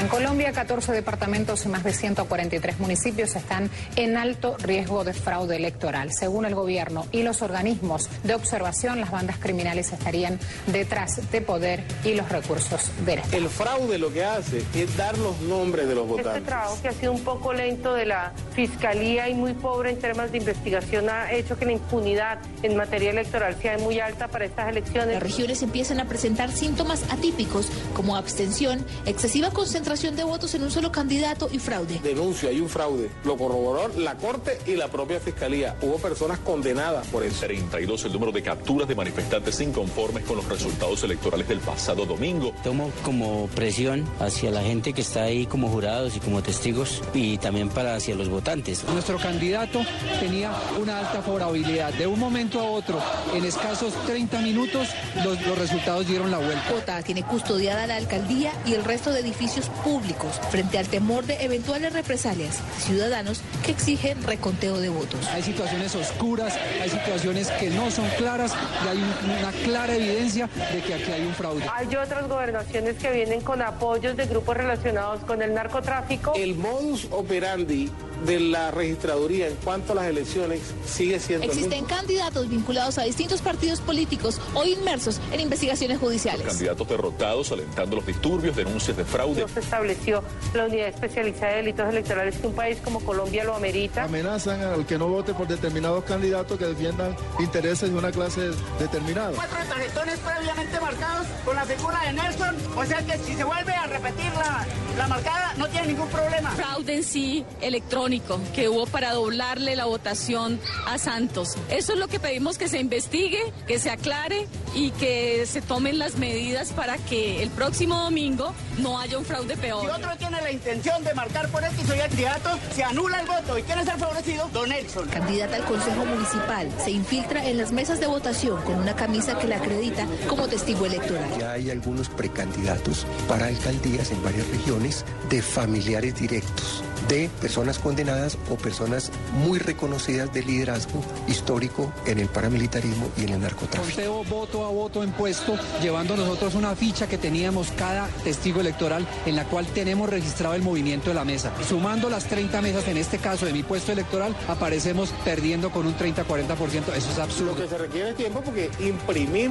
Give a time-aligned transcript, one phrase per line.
[0.00, 5.56] En Colombia, 14 departamentos y más de 143 municipios están en alto riesgo de fraude
[5.56, 6.10] electoral.
[6.10, 11.84] Según el gobierno y los organismos de observación, las bandas criminales estarían detrás de poder
[12.02, 13.36] y los recursos del Estado.
[13.36, 16.34] El fraude lo que hace es dar los nombres de los votantes.
[16.34, 19.98] Este trabajo que ha sido un poco lento de la Fiscalía y muy pobre en
[19.98, 24.46] temas de investigación ha hecho que la impunidad en materia electoral sea muy alta para
[24.46, 25.12] estas elecciones.
[25.12, 30.70] Las regiones empiezan a presentar síntomas atípicos como abstención, excesiva concentración de votos en un
[30.70, 31.98] solo candidato y fraude.
[32.00, 33.10] Denuncio, hay un fraude.
[33.24, 35.76] Lo corroboró la Corte y la propia Fiscalía.
[35.82, 37.40] Hubo personas condenadas por eso.
[37.40, 42.52] 32 el número de capturas de manifestantes inconformes con los resultados electorales del pasado domingo.
[42.62, 47.38] Tomo como presión hacia la gente que está ahí como jurados y como testigos y
[47.38, 48.84] también para hacia los votantes.
[48.92, 49.80] Nuestro candidato
[50.20, 51.92] tenía una alta favorabilidad.
[51.94, 53.02] De un momento a otro,
[53.34, 54.86] en escasos 30 minutos,
[55.24, 56.70] los, los resultados dieron la vuelta.
[56.70, 61.44] Bogotá tiene custodiada la alcaldía y el resto de edificios públicos frente al temor de
[61.44, 65.26] eventuales represalias ciudadanos que exigen reconteo de votos.
[65.28, 70.80] Hay situaciones oscuras, hay situaciones que no son claras y hay una clara evidencia de
[70.82, 71.64] que aquí hay un fraude.
[71.74, 76.32] Hay otras gobernaciones que vienen con apoyos de grupos relacionados con el narcotráfico.
[76.34, 77.90] El modus operandi
[78.26, 81.46] de la registraduría en cuanto a las elecciones sigue siendo.
[81.46, 86.44] Existen candidatos vinculados a distintos partidos políticos o inmersos en investigaciones judiciales.
[86.44, 89.40] Los candidatos derrotados alentando los disturbios, denuncias de fraude.
[89.40, 90.22] No se estableció
[90.54, 94.04] la unidad especializada de delitos electorales que un país como Colombia lo amerita.
[94.04, 99.32] Amenazan al que no vote por determinados candidatos que defiendan intereses de una clase determinada.
[99.34, 103.72] Cuatro tarjetones previamente marcados con la figura de Nelson, o sea que si se vuelve
[103.72, 104.66] a repetir la,
[104.98, 106.50] la marcada no tiene ningún problema.
[106.50, 108.09] Fraude en sí electrónico
[108.54, 111.56] que hubo para doblarle la votación a Santos.
[111.70, 115.98] Eso es lo que pedimos que se investigue, que se aclare y que se tomen
[115.98, 119.82] las medidas para que el próximo domingo no haya un fraude peor.
[119.82, 123.20] Si otro tiene la intención de marcar por este y soy el candidato, se anula
[123.20, 125.08] el voto y quiere ser favorecido, don Nelson.
[125.08, 129.46] Candidata al Consejo Municipal, se infiltra en las mesas de votación con una camisa que
[129.46, 131.30] la acredita como testigo electoral.
[131.38, 138.38] Ya hay algunos precandidatos para alcaldías en varias regiones de familiares directos de personas condenadas
[138.50, 143.94] o personas muy reconocidas de liderazgo histórico en el paramilitarismo y en el narcotráfico.
[143.94, 149.06] Conteo voto a voto en puesto, llevando nosotros una ficha que teníamos cada testigo electoral
[149.26, 151.52] en la cual tenemos registrado el movimiento de la mesa.
[151.68, 155.96] Sumando las 30 mesas, en este caso de mi puesto electoral, aparecemos perdiendo con un
[155.96, 156.94] 30-40%.
[156.96, 157.52] Eso es absurdo.
[157.52, 159.50] Lo que se requiere tiempo porque imprimir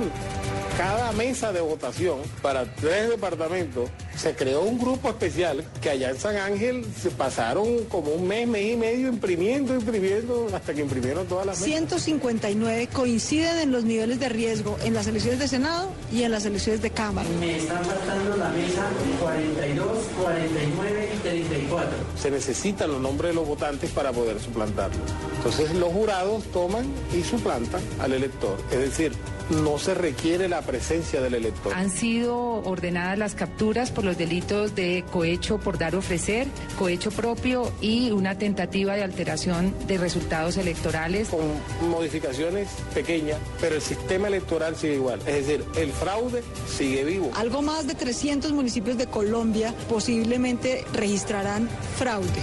[0.78, 6.19] cada mesa de votación para tres departamentos, se creó un grupo especial que allá en
[6.19, 11.25] San Ángel se pasaron como un mes, mes y medio imprimiendo, imprimiendo, hasta que imprimieron
[11.25, 11.74] todas las mesas.
[11.74, 16.46] 159 coinciden en los niveles de riesgo en las elecciones de Senado y en las
[16.46, 17.30] elecciones de Cámara.
[17.40, 18.88] Me están faltando la mesa
[19.22, 19.88] 42,
[20.22, 21.90] 49 y 34.
[22.22, 25.00] Se necesitan los nombres de los votantes para poder suplantarlo.
[25.38, 26.86] Entonces los jurados toman
[27.18, 28.57] y suplantan al elector.
[28.69, 29.13] Es decir,
[29.50, 31.74] no se requiere la presencia del elector.
[31.74, 36.47] Han sido ordenadas las capturas por los delitos de cohecho por dar o ofrecer,
[36.80, 41.30] cohecho propio y una tentativa de alteración de resultados electorales.
[41.30, 45.19] Con modificaciones pequeñas, pero el sistema electoral sigue igual.
[45.28, 47.30] Es decir, el fraude sigue vivo.
[47.36, 52.42] Algo más de 300 municipios de Colombia posiblemente registrarán fraude.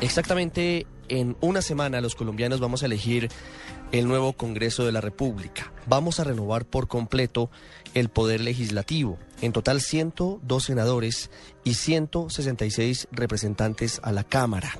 [0.00, 3.28] Exactamente en una semana los colombianos vamos a elegir
[3.92, 5.72] el nuevo Congreso de la República.
[5.86, 7.50] Vamos a renovar por completo
[7.94, 9.18] el poder legislativo.
[9.40, 11.30] En total 102 senadores
[11.62, 14.72] y 166 representantes a la Cámara.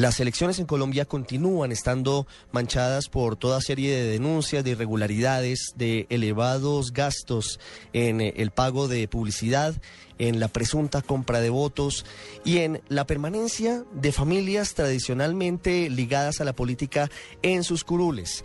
[0.00, 6.06] Las elecciones en Colombia continúan estando manchadas por toda serie de denuncias de irregularidades, de
[6.08, 7.60] elevados gastos
[7.92, 9.74] en eh, el pago de publicidad,
[10.18, 12.06] en la presunta compra de votos
[12.46, 17.10] y en la permanencia de familias tradicionalmente ligadas a la política
[17.42, 18.42] en sus curules.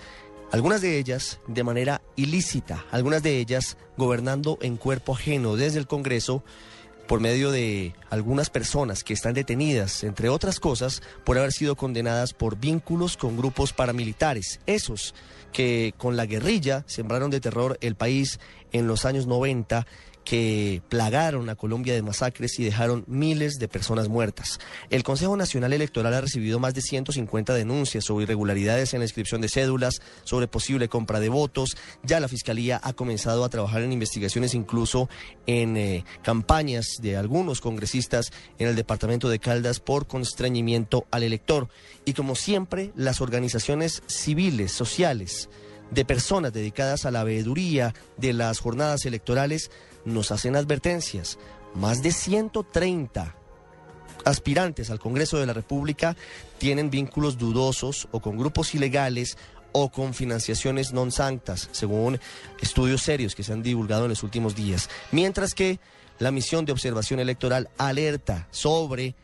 [0.52, 5.88] Algunas de ellas de manera ilícita, algunas de ellas gobernando en cuerpo ajeno desde el
[5.88, 6.44] Congreso
[7.08, 12.34] por medio de algunas personas que están detenidas, entre otras cosas, por haber sido condenadas
[12.34, 15.14] por vínculos con grupos paramilitares, esos
[15.52, 18.40] que con la guerrilla sembraron de terror el país
[18.72, 19.88] en los años 90
[20.26, 24.60] que plagaron a Colombia de masacres y dejaron miles de personas muertas.
[24.90, 29.40] El Consejo Nacional Electoral ha recibido más de 150 denuncias sobre irregularidades en la inscripción
[29.40, 31.78] de cédulas, sobre posible compra de votos.
[32.04, 35.10] Ya la Fiscalía ha comenzado a trabajar en investigaciones, incluso
[35.46, 41.70] en eh, campañas de algunos congresistas en el departamento de Caldas por constreñimiento al elector.
[42.04, 45.50] Y como siempre, las organizaciones civiles, sociales,
[45.92, 49.72] de personas dedicadas a la veeduría de las jornadas electorales
[50.04, 51.38] nos hacen advertencias.
[51.74, 53.36] Más de 130
[54.24, 56.16] aspirantes al Congreso de la República
[56.58, 59.38] tienen vínculos dudosos o con grupos ilegales
[59.72, 62.16] o con financiaciones non sanctas, según
[62.64, 64.88] estudios serios que se han divulgado en los últimos días.
[65.12, 65.84] Mientras que
[66.18, 69.16] la misión de observación electoral alerta sobre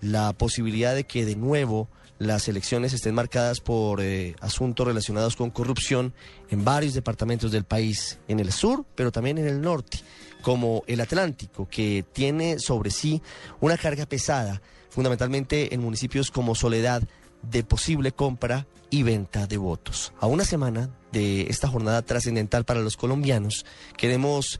[0.00, 1.88] la posibilidad de que de nuevo
[2.18, 6.12] las elecciones estén marcadas por eh, asuntos relacionados con corrupción
[6.50, 9.98] en varios departamentos del país, en el sur, pero también en el norte,
[10.42, 13.22] como el Atlántico, que tiene sobre sí
[13.60, 14.60] una carga pesada,
[14.90, 17.02] fundamentalmente en municipios como Soledad,
[17.42, 20.12] de posible compra y venta de votos.
[20.18, 23.64] A una semana de esta jornada trascendental para los colombianos,
[23.96, 24.58] queremos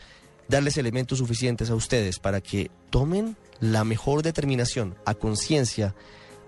[0.49, 5.95] darles elementos suficientes a ustedes para que tomen la mejor determinación a conciencia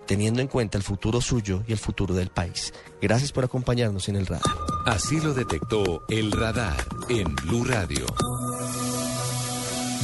[0.07, 2.73] teniendo en cuenta el futuro suyo y el futuro del país.
[3.01, 4.43] Gracias por acompañarnos en el radar.
[4.87, 6.77] Así lo detectó el radar
[7.09, 8.07] en Blue Radio.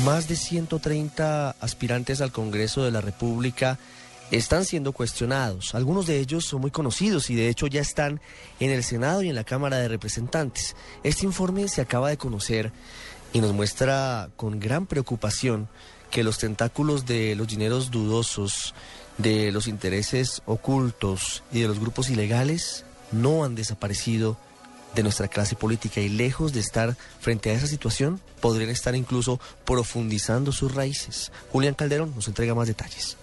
[0.04, 3.78] Más de 130 aspirantes al Congreso de la República
[4.30, 5.74] están siendo cuestionados.
[5.74, 8.20] Algunos de ellos son muy conocidos y de hecho ya están
[8.60, 10.76] en el Senado y en la Cámara de Representantes.
[11.02, 12.72] Este informe se acaba de conocer
[13.32, 15.68] y nos muestra con gran preocupación
[16.10, 18.74] que los tentáculos de los dineros dudosos
[19.18, 24.36] de los intereses ocultos y de los grupos ilegales no han desaparecido
[24.94, 29.38] de nuestra clase política y lejos de estar frente a esa situación, podrían estar incluso
[29.64, 31.32] profundizando sus raíces.
[31.52, 33.16] Julián Calderón nos entrega más detalles.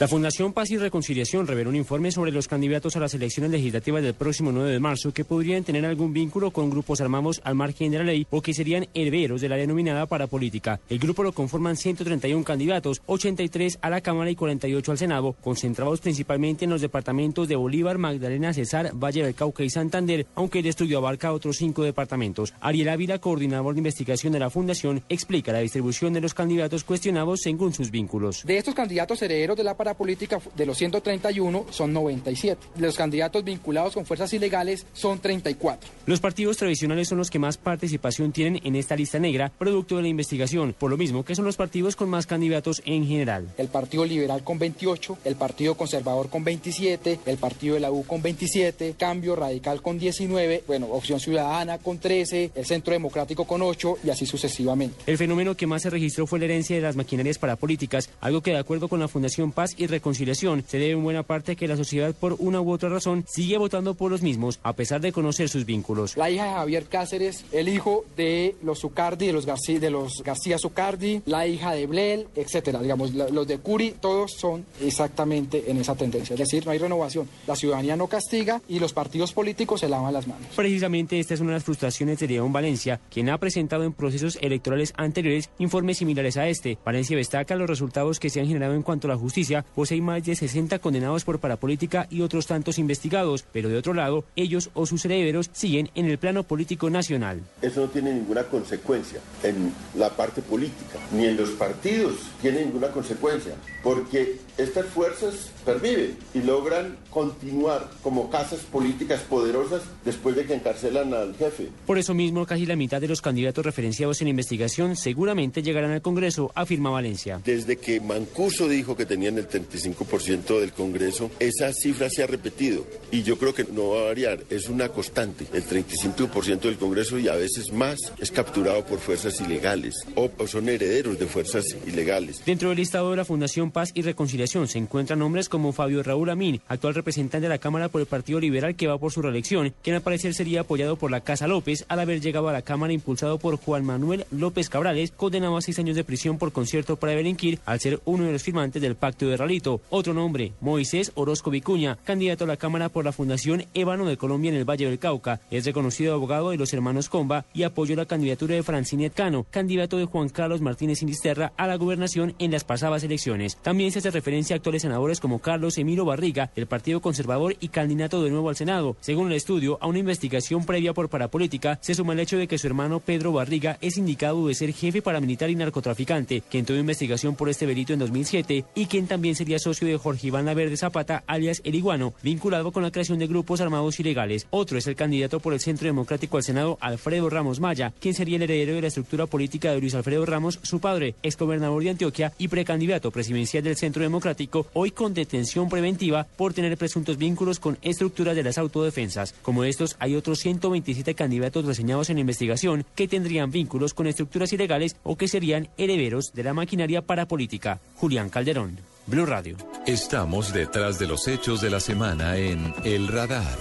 [0.00, 4.00] La Fundación Paz y Reconciliación reveló un informe sobre los candidatos a las elecciones legislativas
[4.00, 7.90] del próximo 9 de marzo que podrían tener algún vínculo con grupos armados al margen
[7.90, 10.78] de la ley o que serían herederos de la denominada parapolítica.
[10.88, 16.00] El grupo lo conforman 131 candidatos, 83 a la Cámara y 48 al Senado, concentrados
[16.00, 20.66] principalmente en los departamentos de Bolívar, Magdalena, Cesar, Valle del Cauca y Santander, aunque el
[20.66, 22.54] estudio abarca otros cinco departamentos.
[22.60, 27.40] Ariel Ávila, coordinador de investigación de la Fundación, explica la distribución de los candidatos cuestionados
[27.42, 28.44] según sus vínculos.
[28.44, 32.60] De estos candidatos herederos de la política de los 131 son 97.
[32.78, 35.90] Los candidatos vinculados con fuerzas ilegales son 34.
[36.06, 40.02] Los partidos tradicionales son los que más participación tienen en esta lista negra, producto de
[40.02, 43.48] la investigación, por lo mismo que son los partidos con más candidatos en general.
[43.58, 48.04] El Partido Liberal con 28, el Partido Conservador con 27, el Partido de la U
[48.04, 53.62] con 27, Cambio Radical con 19, bueno, Opción Ciudadana con 13, el Centro Democrático con
[53.62, 54.96] 8 y así sucesivamente.
[55.06, 58.52] El fenómeno que más se registró fue la herencia de las maquinarias parapolíticas, algo que
[58.52, 61.68] de acuerdo con la Fundación Paz y reconciliación se debe en buena parte a que
[61.68, 65.12] la sociedad por una u otra razón sigue votando por los mismos a pesar de
[65.12, 66.16] conocer sus vínculos.
[66.16, 70.22] La hija de Javier Cáceres, el hijo de los Zucardi, de los García, de los
[70.22, 72.80] García Zucardi, la hija de Blel, etcétera.
[72.80, 76.34] Digamos, los de Curi, todos son exactamente en esa tendencia.
[76.34, 77.28] Es decir, no hay renovación.
[77.46, 80.48] La ciudadanía no castiga y los partidos políticos se lavan las manos.
[80.54, 84.38] Precisamente esta es una de las frustraciones de León Valencia, quien ha presentado en procesos
[84.40, 86.78] electorales anteriores informes similares a este.
[86.84, 90.24] Valencia destaca los resultados que se han generado en cuanto a la justicia, hay más
[90.24, 94.86] de 60 condenados por parapolítica y otros tantos investigados, pero de otro lado, ellos o
[94.86, 97.42] sus herederos siguen en el plano político nacional.
[97.62, 102.88] Eso no tiene ninguna consecuencia en la parte política, ni en los partidos tiene ninguna
[102.88, 110.54] consecuencia, porque estas fuerzas perviven y logran continuar como casas políticas poderosas después de que
[110.54, 111.68] encarcelan al jefe.
[111.86, 116.02] Por eso mismo, casi la mitad de los candidatos referenciados en investigación seguramente llegarán al
[116.02, 117.40] Congreso, afirma Valencia.
[117.44, 122.86] Desde que Mancuso dijo que tenían el 35% del Congreso, esa cifra se ha repetido
[123.10, 125.46] y yo creo que no va a variar, es una constante.
[125.52, 130.68] El 35% del Congreso y a veces más es capturado por fuerzas ilegales o, son
[130.68, 132.42] herederos de fuerzas ilegales.
[132.44, 136.30] Dentro del listado de la Fundación Paz y Reconciliación se encuentran nombres como Fabio Raúl
[136.30, 139.74] Amín, actual representante de la Cámara por el Partido Liberal que va por su reelección,
[139.82, 142.92] quien al parecer sería apoyado por la Casa López al haber llegado a la Cámara
[142.92, 147.12] impulsado por Juan Manuel López Cabrales, condenado a seis años de prisión por concierto para
[147.12, 149.80] delinquir al ser uno de los firmantes del Pacto de Ralito.
[149.90, 154.50] Otro nombre, Moisés Orozco Vicuña, candidato a la Cámara por la Fundación Ébano de Colombia
[154.50, 155.40] en el Valle del Cauca.
[155.50, 159.96] Es reconocido abogado de los hermanos Comba y apoyó la candidatura de Francine Cano, candidato
[159.96, 163.56] de Juan Carlos Martínez Inisterra a la gobernación en las pasadas elecciones.
[163.62, 167.68] También se hace referencia a actuales senadores como Carlos Emiro Barriga, del Partido Conservador y
[167.68, 168.96] candidato de nuevo al Senado.
[169.00, 172.58] Según el estudio, a una investigación previa por parapolítica, se suma el hecho de que
[172.58, 177.34] su hermano Pedro Barriga es indicado de ser jefe paramilitar y narcotraficante, quien tuvo investigación
[177.34, 181.24] por este delito en 2007 y quien también sería socio de Jorge Iván Laverde Zapata,
[181.26, 184.46] alias El Iguano, vinculado con la creación de grupos armados ilegales.
[184.50, 188.36] Otro es el candidato por el Centro Democrático al Senado, Alfredo Ramos Maya, quien sería
[188.36, 192.32] el heredero de la estructura política de Luis Alfredo Ramos, su padre, exgobernador de Antioquia
[192.38, 197.78] y precandidato presidencial del Centro Democrático, hoy con detención preventiva por tener presuntos vínculos con
[197.82, 199.34] estructuras de las autodefensas.
[199.42, 204.96] Como estos, hay otros 127 candidatos reseñados en investigación que tendrían vínculos con estructuras ilegales
[205.02, 207.80] o que serían herederos de la maquinaria parapolítica.
[207.96, 209.56] Julián Calderón, Blue Radio.
[209.86, 213.56] Estamos detrás de los hechos de la semana en El Radar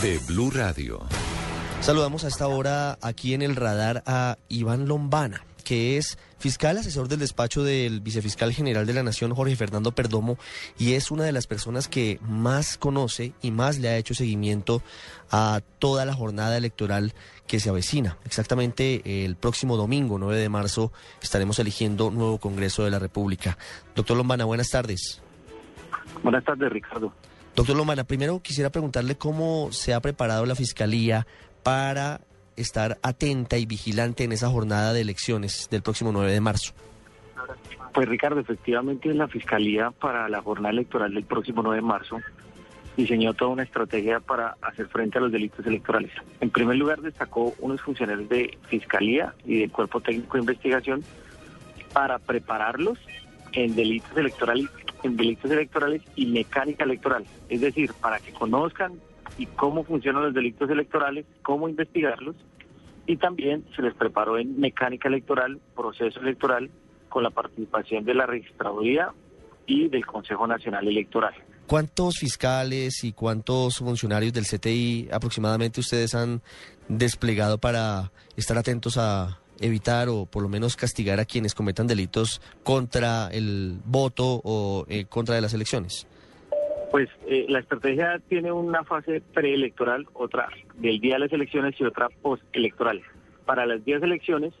[0.00, 1.00] de Blue Radio.
[1.80, 7.08] Saludamos a esta hora aquí en el radar a Iván Lombana, que es fiscal asesor
[7.08, 10.38] del despacho del vicefiscal general de la Nación, Jorge Fernando Perdomo,
[10.78, 14.82] y es una de las personas que más conoce y más le ha hecho seguimiento
[15.30, 17.14] a toda la jornada electoral
[17.46, 18.18] que se avecina.
[18.24, 20.92] Exactamente el próximo domingo, 9 de marzo,
[21.22, 23.56] estaremos eligiendo nuevo Congreso de la República.
[23.94, 25.22] Doctor Lombana, buenas tardes.
[26.22, 27.12] Buenas tardes, Ricardo.
[27.54, 31.26] Doctor Lombana, primero quisiera preguntarle cómo se ha preparado la Fiscalía
[31.62, 32.20] para
[32.62, 36.72] estar atenta y vigilante en esa jornada de elecciones del próximo 9 de marzo.
[37.92, 42.20] Pues Ricardo, efectivamente la Fiscalía para la jornada electoral del próximo 9 de marzo
[42.96, 46.10] diseñó toda una estrategia para hacer frente a los delitos electorales.
[46.40, 51.02] En primer lugar, destacó unos funcionarios de Fiscalía y del Cuerpo Técnico de Investigación
[51.92, 52.98] para prepararlos
[53.52, 54.68] en delitos electorales,
[55.02, 58.94] en delitos electorales y mecánica electoral, es decir, para que conozcan
[59.38, 62.36] y cómo funcionan los delitos electorales, cómo investigarlos
[63.06, 66.70] y también se les preparó en mecánica electoral, proceso electoral,
[67.08, 69.12] con la participación de la registraduría
[69.66, 71.34] y del Consejo Nacional Electoral.
[71.66, 76.42] ¿Cuántos fiscales y cuántos funcionarios del CTI aproximadamente ustedes han
[76.88, 82.40] desplegado para estar atentos a evitar o por lo menos castigar a quienes cometan delitos
[82.64, 86.06] contra el voto o eh, contra de las elecciones?
[86.92, 91.84] Pues eh, la estrategia tiene una fase preelectoral, otra del día de las elecciones y
[91.84, 93.00] otra postelectoral.
[93.46, 94.52] Para las días de elecciones,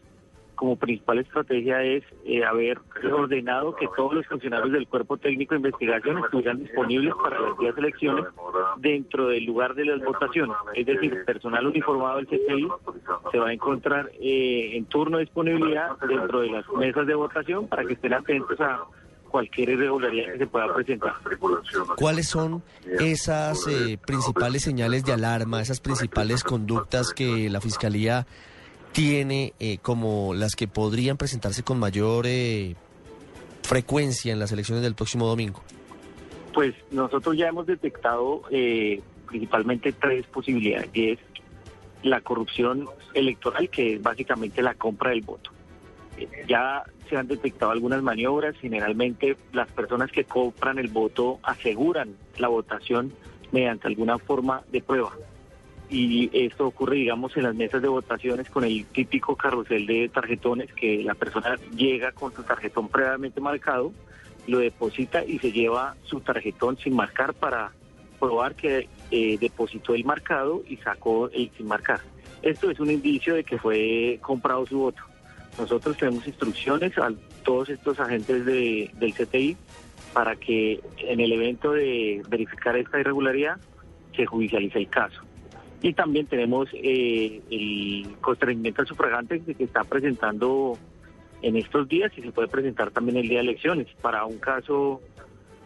[0.54, 2.78] como principal estrategia es eh, haber
[3.12, 7.74] ordenado que todos los funcionarios del cuerpo técnico de investigación estuvieran disponibles para las días
[7.74, 8.24] de elecciones
[8.78, 10.56] dentro del lugar de las votaciones.
[10.74, 12.66] Es decir, personal uniformado del CTI
[13.30, 17.68] se va a encontrar eh, en turno de disponibilidad dentro de las mesas de votación
[17.68, 18.86] para que estén atentos a
[19.32, 21.14] cualquier irregularidad que se pueda presentar.
[21.96, 22.62] ¿Cuáles son
[23.00, 28.26] esas eh, principales señales de alarma, esas principales conductas que la Fiscalía
[28.92, 32.76] tiene eh, como las que podrían presentarse con mayor eh,
[33.62, 35.62] frecuencia en las elecciones del próximo domingo?
[36.52, 38.42] Pues nosotros ya hemos detectado
[39.26, 41.18] principalmente tres posibilidades, y es
[42.02, 45.50] la corrupción electoral, que es básicamente la compra del voto.
[46.48, 52.48] Ya se han detectado algunas maniobras, generalmente las personas que compran el voto aseguran la
[52.48, 53.12] votación
[53.50, 55.12] mediante alguna forma de prueba.
[55.90, 60.72] Y esto ocurre, digamos, en las mesas de votaciones con el típico carrusel de tarjetones
[60.72, 63.92] que la persona llega con su tarjetón previamente marcado,
[64.46, 67.72] lo deposita y se lleva su tarjetón sin marcar para
[68.18, 72.00] probar que eh, depositó el marcado y sacó el sin marcar.
[72.40, 75.02] Esto es un indicio de que fue comprado su voto.
[75.58, 77.12] Nosotros tenemos instrucciones a
[77.44, 79.56] todos estos agentes de, del CTI
[80.12, 83.56] para que en el evento de verificar esta irregularidad
[84.14, 85.22] se judicialice el caso.
[85.80, 90.78] Y también tenemos eh, el constreñimiento al sufragante que está presentando
[91.42, 93.88] en estos días y se puede presentar también el día de elecciones.
[94.00, 95.00] Para un caso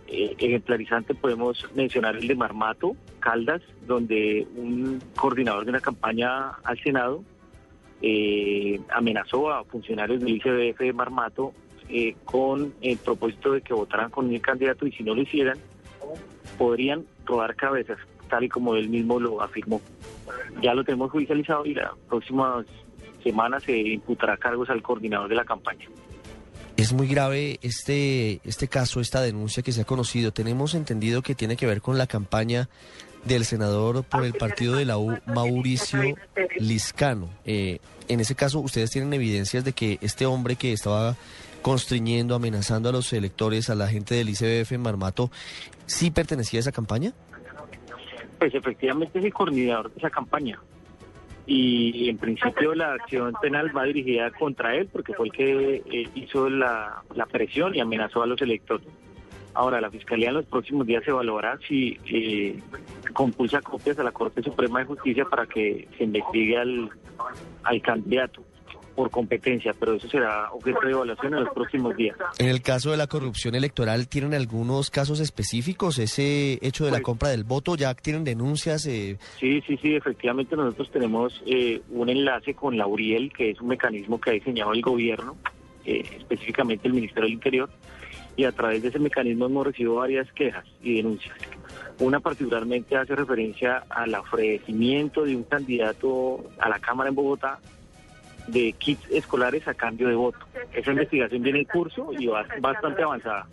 [0.09, 6.81] eh, ejemplarizante podemos mencionar el de Marmato, Caldas, donde un coordinador de una campaña al
[6.83, 7.23] Senado
[8.03, 11.53] eh, amenazó a funcionarios del ICBF de Marmato
[11.89, 15.59] eh, con el propósito de que votaran con el candidato y si no lo hicieran,
[16.59, 17.99] podrían robar cabezas,
[18.29, 19.81] tal y como él mismo lo afirmó.
[20.63, 22.65] Ya lo tenemos judicializado y la próxima
[23.23, 25.87] semana se imputará cargos al coordinador de la campaña.
[26.77, 30.33] Es muy grave este, este caso, esta denuncia que se ha conocido.
[30.33, 32.69] Tenemos entendido que tiene que ver con la campaña
[33.27, 36.01] del senador por el partido de la U, Mauricio
[36.59, 37.29] Liscano.
[37.45, 37.79] Eh,
[38.09, 41.17] en ese caso, ustedes tienen evidencias de que este hombre que estaba
[41.63, 45.31] constriñendo, amenazando a los electores, a la gente del ICBF en Marmato,
[45.87, 47.13] ¿sí pertenecía a esa campaña?
[48.39, 50.61] Pues efectivamente es el coordinador de esa campaña.
[51.49, 56.09] Y en principio la acción penal va dirigida contra él porque fue el que eh,
[56.15, 58.87] hizo la, la presión y amenazó a los electores.
[59.57, 62.59] Ahora, la Fiscalía en los próximos días evaluará si eh,
[63.15, 66.91] compulsa copias a la Corte Suprema de Justicia para que se investigue al,
[67.65, 68.43] al candidato
[68.95, 72.17] por competencia, pero eso será objeto de evaluación en los próximos días.
[72.39, 75.99] En el caso de la corrupción electoral, ¿tienen algunos casos específicos?
[75.99, 78.87] ¿Ese hecho de la Pues- compra del voto ya tienen denuncias?
[78.87, 83.61] eh, Sí, sí, sí, efectivamente nosotros tenemos eh, un enlace con la URIEL, que es
[83.61, 85.37] un mecanismo que ha diseñado el gobierno,
[85.87, 87.71] eh, específicamente el Ministerio del Interior,
[88.37, 91.37] y a través de ese mecanismo hemos recibido varias quejas y denuncias.
[91.99, 97.59] Una particularmente hace referencia al ofrecimiento de un candidato a la Cámara en Bogotá
[98.47, 100.39] de kits escolares a cambio de voto.
[100.73, 103.47] Esa investigación viene en curso y va bastante avanzada.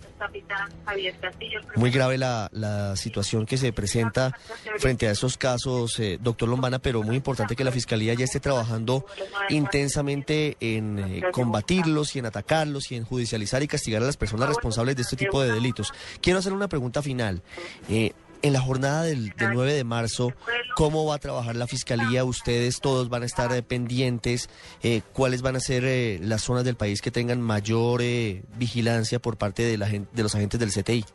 [1.75, 4.37] Muy grave la, la situación que se presenta
[4.77, 8.39] frente a estos casos, eh, doctor Lombana, pero muy importante que la Fiscalía ya esté
[8.39, 9.05] trabajando
[9.49, 14.47] intensamente en eh, combatirlos y en atacarlos y en judicializar y castigar a las personas
[14.49, 15.93] responsables de este tipo de delitos.
[16.21, 17.41] Quiero hacer una pregunta final.
[17.89, 20.33] Eh, en la jornada del, del 9 de marzo,
[20.75, 22.23] ¿cómo va a trabajar la Fiscalía?
[22.25, 24.49] ¿Ustedes todos van a estar eh, pendientes?
[24.83, 29.19] Eh, ¿Cuáles van a ser eh, las zonas del país que tengan mayor eh, vigilancia
[29.19, 31.05] por parte de, la, de los agentes del CTI?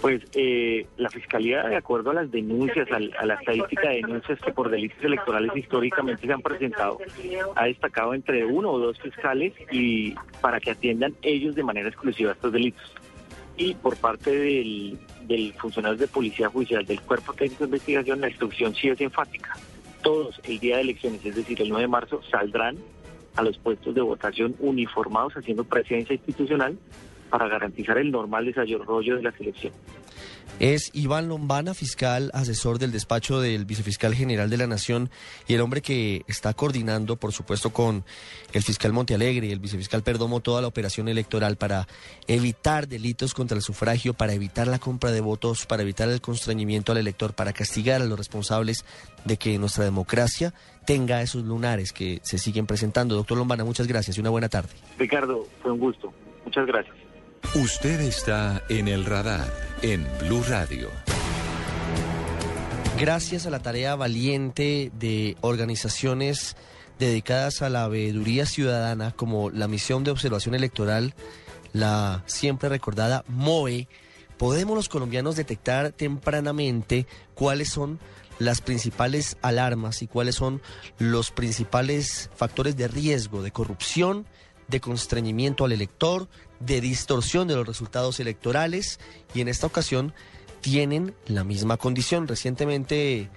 [0.00, 4.38] Pues eh, la Fiscalía, de acuerdo a las denuncias, al- a, la estadística de denuncias
[4.40, 6.96] que por delitos electorales históricamente se han presentado,
[7.54, 12.32] ha destacado entre uno o dos fiscales y para que atiendan ellos de manera exclusiva
[12.32, 12.94] estos delitos.
[13.58, 14.98] Y por parte del,
[15.30, 19.56] del funcionario de policía judicial del Cuerpo Técnico de Investigación, la instrucción sí es enfática.
[20.02, 22.76] Todos el día de elecciones, es decir, el 9 de marzo, saldrán
[23.36, 26.76] a los puestos de votación uniformados haciendo presencia institucional
[27.30, 29.72] para garantizar el normal desarrollo de la selección.
[30.58, 35.08] Es Iván Lombana, fiscal asesor del despacho del vicefiscal general de la Nación
[35.48, 38.04] y el hombre que está coordinando, por supuesto, con
[38.52, 41.88] el fiscal Montealegre y el vicefiscal Perdomo toda la operación electoral para
[42.26, 46.92] evitar delitos contra el sufragio, para evitar la compra de votos, para evitar el constreñimiento
[46.92, 48.84] al elector, para castigar a los responsables
[49.24, 50.52] de que nuestra democracia
[50.84, 53.14] tenga esos lunares que se siguen presentando.
[53.14, 54.68] Doctor Lombana, muchas gracias y una buena tarde.
[54.98, 56.12] Ricardo, fue un gusto.
[56.44, 56.99] Muchas gracias.
[57.54, 60.88] Usted está en el radar en Blue Radio.
[62.98, 66.56] Gracias a la tarea valiente de organizaciones
[67.00, 71.14] dedicadas a la veeduría ciudadana como la Misión de Observación Electoral,
[71.72, 73.88] la siempre recordada MOE,
[74.38, 77.98] podemos los colombianos detectar tempranamente cuáles son
[78.38, 80.62] las principales alarmas y cuáles son
[80.98, 84.26] los principales factores de riesgo de corrupción,
[84.70, 86.28] de constreñimiento al elector,
[86.60, 89.00] de distorsión de los resultados electorales
[89.34, 90.14] y en esta ocasión
[90.60, 92.28] tienen la misma condición.
[92.28, 93.28] Recientemente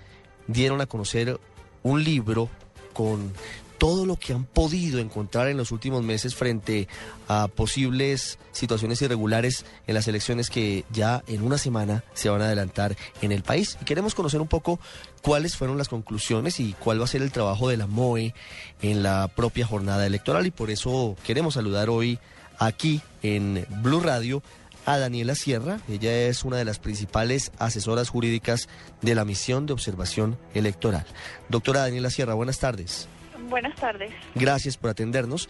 [0.47, 1.39] dieron a conocer
[1.81, 2.49] un libro
[2.93, 3.33] con
[3.77, 6.87] todo lo que han podido encontrar en los últimos meses frente
[7.27, 12.45] a posibles situaciones irregulares en las elecciones que ya en una semana se van a
[12.45, 13.77] adelantar en el país.
[13.81, 14.79] Y queremos conocer un poco
[15.21, 18.33] cuáles fueron las conclusiones y cuál va a ser el trabajo de la MOE
[18.81, 20.45] en la propia jornada electoral.
[20.45, 22.19] Y por eso queremos saludar hoy
[22.59, 24.43] aquí en Blue Radio
[24.85, 25.79] a Daniela Sierra.
[25.89, 28.67] Ella es una de las principales asesoras jurídicas
[29.01, 31.05] de la misión de observación electoral.
[31.49, 33.07] Doctora Daniela Sierra, buenas tardes.
[33.49, 34.11] Buenas tardes.
[34.35, 35.49] Gracias por atendernos.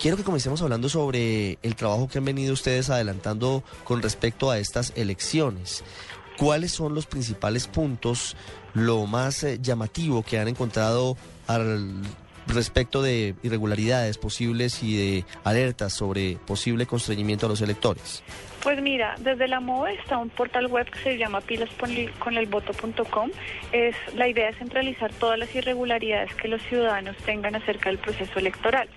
[0.00, 4.58] Quiero que comencemos hablando sobre el trabajo que han venido ustedes adelantando con respecto a
[4.58, 5.84] estas elecciones.
[6.36, 8.36] ¿Cuáles son los principales puntos,
[8.72, 12.02] lo más eh, llamativo que han encontrado al
[12.46, 18.22] respecto de irregularidades posibles y de alertas sobre posible constreñimiento a los electores?
[18.62, 23.30] Pues mira, desde la MOE está un portal web que se llama pilasconelvoto.com.
[23.72, 28.38] Es, la idea es centralizar todas las irregularidades que los ciudadanos tengan acerca del proceso
[28.38, 28.88] electoral.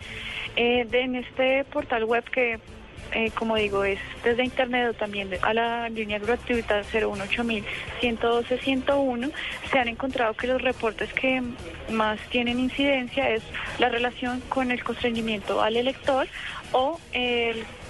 [0.55, 2.59] Eh, de- en este portal web que,
[3.13, 9.31] eh, como digo, es desde internet o también a la línea gratuita 018-112-101,
[9.71, 11.41] se han encontrado que los reportes que
[11.91, 13.43] más tienen incidencia es
[13.79, 16.27] la relación con el constreñimiento al elector
[16.71, 16.99] o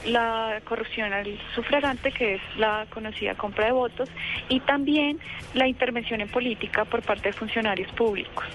[0.06, 4.10] la corrupción al sufragante, que es la conocida compra de votos,
[4.50, 5.20] y también
[5.54, 8.46] la intervención en política por parte de funcionarios públicos.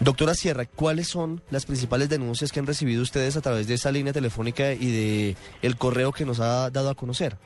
[0.00, 3.90] Doctora Sierra, ¿cuáles son las principales denuncias que han recibido ustedes a través de esa
[3.90, 7.36] línea telefónica y de el correo que nos ha dado a conocer?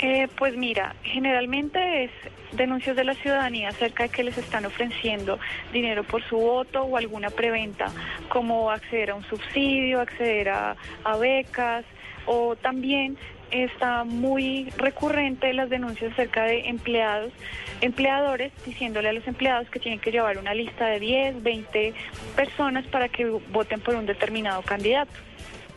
[0.00, 2.10] Eh, pues mira, generalmente es
[2.52, 5.38] denuncias de la ciudadanía acerca de que les están ofreciendo
[5.72, 7.86] dinero por su voto o alguna preventa,
[8.28, 10.76] como acceder a un subsidio, acceder a
[11.20, 11.84] becas,
[12.26, 13.16] o también
[13.52, 17.32] está muy recurrente las denuncias acerca de empleados,
[17.80, 21.94] empleadores diciéndole a los empleados que tienen que llevar una lista de 10, 20
[22.34, 25.12] personas para que voten por un determinado candidato.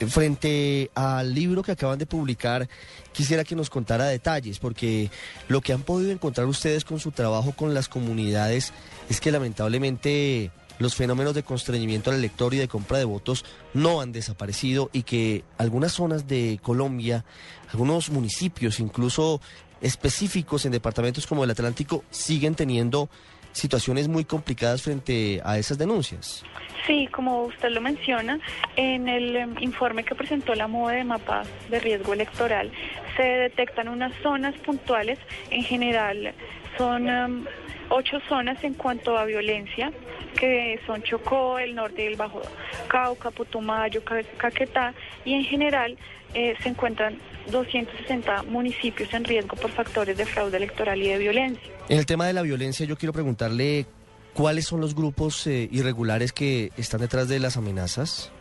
[0.09, 2.67] Frente al libro que acaban de publicar,
[3.13, 5.09] quisiera que nos contara detalles, porque
[5.47, 8.73] lo que han podido encontrar ustedes con su trabajo con las comunidades
[9.09, 14.01] es que lamentablemente los fenómenos de constreñimiento al elector y de compra de votos no
[14.01, 17.25] han desaparecido y que algunas zonas de Colombia,
[17.71, 19.41] algunos municipios, incluso
[19.81, 23.09] específicos en departamentos como el Atlántico, siguen teniendo
[23.51, 26.43] situaciones muy complicadas frente a esas denuncias.
[26.85, 28.39] Sí, como usted lo menciona,
[28.75, 32.71] en el em, informe que presentó la MOE de mapas de riesgo electoral
[33.15, 35.17] se detectan unas zonas puntuales,
[35.49, 36.33] en general
[36.77, 37.45] son em,
[37.89, 39.91] ocho zonas en cuanto a violencia,
[40.37, 42.41] que son Chocó, el norte y el Bajo
[42.87, 44.01] Cauca, Putumayo,
[44.37, 44.93] Caquetá,
[45.23, 45.97] y en general
[46.33, 47.17] eh, se encuentran
[47.51, 51.73] 260 municipios en riesgo por factores de fraude electoral y de violencia.
[51.87, 53.85] En el tema de la violencia, yo quiero preguntarle
[54.33, 58.31] cuáles son los grupos eh, irregulares que están detrás de las amenazas.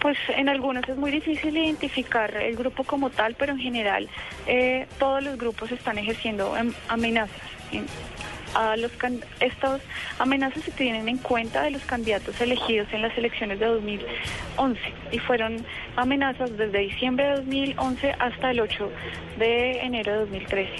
[0.00, 4.08] Pues en algunos es muy difícil identificar el grupo como tal, pero en general
[4.46, 7.40] eh, todos los grupos están ejerciendo em, amenazas.
[8.54, 8.92] A los
[9.40, 9.80] estas
[10.18, 14.80] amenazas se tienen en cuenta de los candidatos elegidos en las elecciones de 2011
[15.12, 15.64] y fueron
[15.96, 18.90] amenazas desde diciembre de 2011 hasta el 8
[19.38, 20.70] de enero de 2013.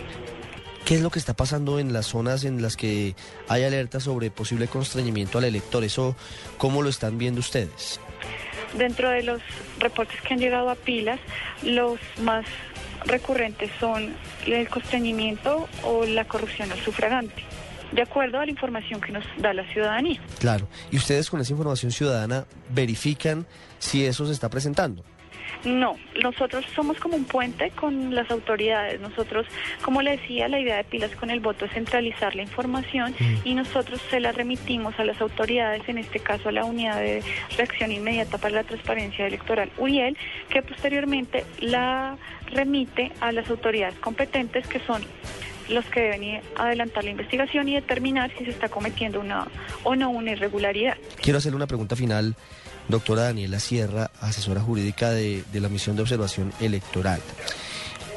[0.84, 3.14] ¿Qué es lo que está pasando en las zonas en las que
[3.48, 5.82] hay alerta sobre posible constreñimiento al elector?
[5.82, 6.14] ¿Eso
[6.58, 8.00] cómo lo están viendo ustedes?
[8.76, 9.40] Dentro de los
[9.78, 11.20] reportes que han llegado a pilas,
[11.62, 12.44] los más
[13.06, 14.14] recurrentes son
[14.46, 17.42] el constreñimiento o la corrupción al sufragante,
[17.94, 20.20] de acuerdo a la información que nos da la ciudadanía.
[20.38, 23.46] Claro, y ustedes con esa información ciudadana verifican
[23.78, 25.04] si eso se está presentando.
[25.64, 29.00] No, nosotros somos como un puente con las autoridades.
[29.00, 29.46] Nosotros,
[29.82, 33.48] como le decía, la idea de Pilas con el voto es centralizar la información mm.
[33.48, 37.22] y nosotros se la remitimos a las autoridades, en este caso a la Unidad de
[37.56, 40.18] Reacción Inmediata para la Transparencia Electoral, UIEL,
[40.50, 42.16] que posteriormente la
[42.48, 45.02] remite a las autoridades competentes que son
[45.68, 49.46] los que deben adelantar la investigación y determinar si se está cometiendo una
[49.82, 50.96] o no una irregularidad.
[51.20, 52.36] Quiero hacerle una pregunta final
[52.88, 57.20] doctora Daniela Sierra, asesora jurídica de, la misión de observación electoral.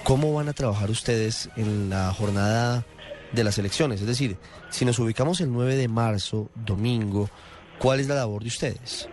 [0.03, 2.85] ¿Cómo van a trabajar ustedes en la jornada
[3.31, 4.01] de las elecciones?
[4.01, 4.37] Es decir,
[4.69, 7.29] si nos ubicamos el 9 de marzo, domingo,
[7.77, 9.09] ¿cuál es la labor de ustedes?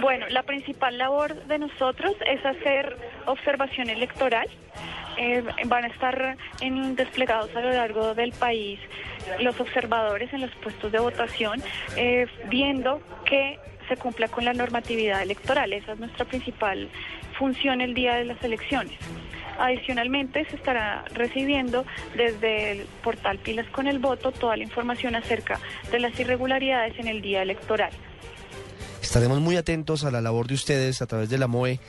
[0.00, 2.96] Bueno, la principal labor de nosotros es hacer
[3.26, 4.48] observación electoral.
[5.18, 8.78] Eh, van a estar en, desplegados a lo largo del país
[9.40, 11.62] los observadores en los puestos de votación,
[11.96, 15.72] eh, viendo que se cumpla con la normatividad electoral.
[15.72, 16.88] Esa es nuestra principal
[17.38, 18.98] función el día de las elecciones.
[19.58, 25.58] Adicionalmente, se estará recibiendo desde el portal Pilas con el Voto toda la información acerca
[25.90, 27.90] de las irregularidades en el día electoral.
[29.00, 31.80] Estaremos muy atentos a la labor de ustedes a través de la MOE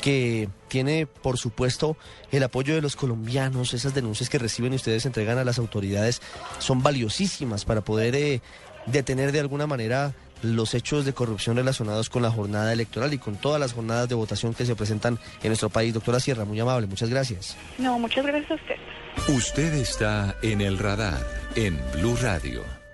[0.00, 1.96] que tiene, por supuesto,
[2.30, 3.74] el apoyo de los colombianos.
[3.74, 6.20] Esas denuncias que reciben y ustedes entregan a las autoridades
[6.58, 8.40] son valiosísimas para poder eh,
[8.86, 13.36] detener de alguna manera los hechos de corrupción relacionados con la jornada electoral y con
[13.36, 15.94] todas las jornadas de votación que se presentan en nuestro país.
[15.94, 17.56] Doctora Sierra, muy amable, muchas gracias.
[17.78, 19.34] No, muchas gracias a usted.
[19.34, 22.85] Usted está en el radar en Blue Radio.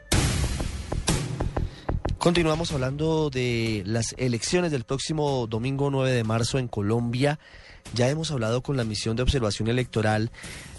[2.22, 7.40] Continuamos hablando de las elecciones del próximo domingo 9 de marzo en Colombia.
[7.94, 10.30] Ya hemos hablado con la misión de observación electoral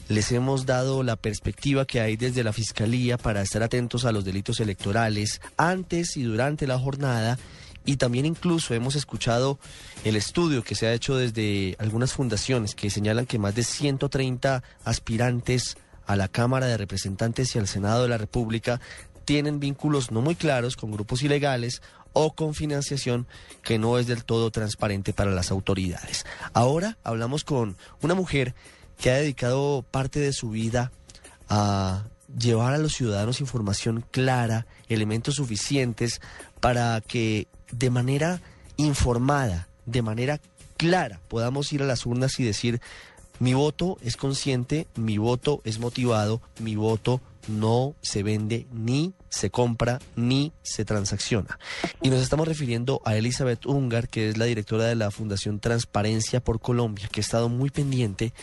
[0.07, 4.23] les hemos dado la perspectiva que hay desde la Fiscalía para estar atentos a los
[4.23, 7.37] delitos electorales antes y durante la jornada
[7.83, 9.59] y también incluso hemos escuchado
[10.05, 14.63] el estudio que se ha hecho desde algunas fundaciones que señalan que más de 130
[14.85, 15.75] aspirantes
[16.05, 18.79] a la Cámara de Representantes y al Senado de la República
[19.25, 21.81] tienen vínculos no muy claros con grupos ilegales
[22.13, 23.27] o con financiación
[23.63, 26.25] que no es del todo transparente para las autoridades.
[26.53, 28.53] Ahora hablamos con una mujer
[28.99, 30.91] que ha dedicado parte de su vida
[31.49, 32.03] a
[32.37, 36.21] llevar a los ciudadanos información clara, elementos suficientes
[36.59, 38.41] para que de manera
[38.77, 40.39] informada, de manera
[40.77, 42.81] clara, podamos ir a las urnas y decir,
[43.39, 49.49] mi voto es consciente, mi voto es motivado, mi voto no se vende ni se
[49.49, 51.59] compra ni se transacciona.
[52.01, 56.43] Y nos estamos refiriendo a Elizabeth Ungar, que es la directora de la Fundación Transparencia
[56.43, 58.33] por Colombia, que ha estado muy pendiente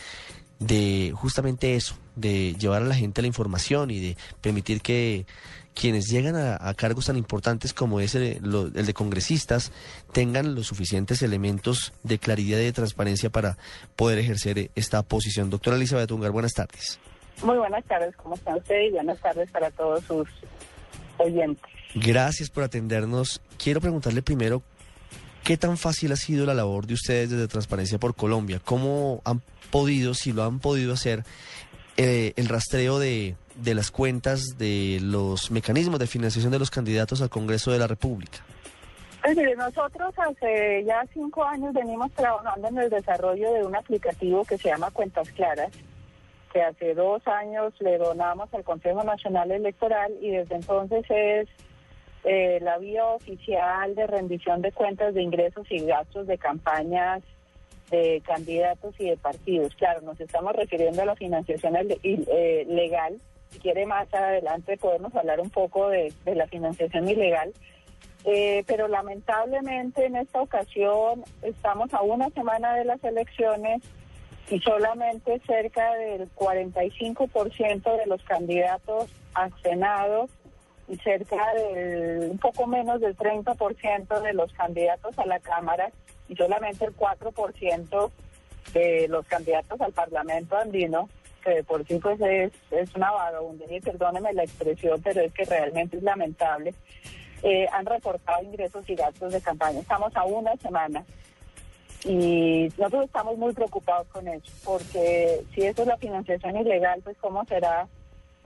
[0.59, 5.25] de justamente eso, de llevar a la gente la información y de permitir que
[5.73, 8.41] quienes llegan a, cargos tan importantes como es el,
[8.75, 9.71] el, de congresistas
[10.11, 13.57] tengan los suficientes elementos de claridad y de transparencia para
[13.95, 15.49] poder ejercer esta posición.
[15.49, 16.99] Doctora Elizabeth Ungar, buenas tardes.
[17.43, 18.89] Muy buenas tardes, ¿cómo están ustedes?
[18.89, 20.27] Y buenas tardes para todos sus
[21.17, 21.63] oyentes.
[21.95, 23.41] Gracias por atendernos.
[23.57, 24.61] Quiero preguntarle primero,
[25.43, 28.61] ¿qué tan fácil ha sido la labor de ustedes desde Transparencia por Colombia?
[28.63, 31.23] ¿Cómo han podido, si lo han podido hacer,
[31.97, 37.21] eh, el rastreo de, de las cuentas de los mecanismos de financiación de los candidatos
[37.21, 38.39] al Congreso de la República?
[39.21, 44.57] Pues nosotros hace ya cinco años venimos trabajando en el desarrollo de un aplicativo que
[44.57, 45.71] se llama Cuentas Claras,
[46.51, 51.47] que hace dos años le donamos al Consejo Nacional Electoral y desde entonces es
[52.23, 57.23] eh, la vía oficial de rendición de cuentas de ingresos y gastos de campañas
[57.89, 59.75] de candidatos y de partidos.
[59.75, 63.19] Claro, nos estamos refiriendo a la financiación eh, legal.
[63.49, 67.51] Si quiere más adelante podemos hablar un poco de, la financiación ilegal.
[68.23, 73.81] Eh, pero lamentablemente en esta ocasión estamos a una semana de las elecciones
[74.51, 80.27] y solamente cerca del 45% de los candidatos a Senado
[80.89, 85.89] y cerca del un poco menos del 30% de los candidatos a la Cámara
[86.27, 88.11] y solamente el 4%
[88.73, 91.07] de los candidatos al Parlamento andino,
[91.45, 95.95] que por sí pues es, es una vagabundería, perdóneme la expresión, pero es que realmente
[95.95, 96.73] es lamentable,
[97.41, 99.79] eh, han reportado ingresos y gastos de campaña.
[99.79, 101.05] Estamos a una semana
[102.05, 107.17] y nosotros estamos muy preocupados con eso, porque si eso es la financiación ilegal, pues
[107.19, 107.87] cómo será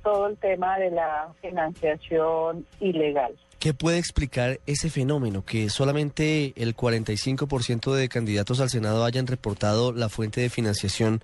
[0.03, 3.33] todo el tema de la financiación ilegal.
[3.59, 5.43] ¿Qué puede explicar ese fenómeno?
[5.43, 11.23] Que solamente el 45% de candidatos al Senado hayan reportado la fuente de financiación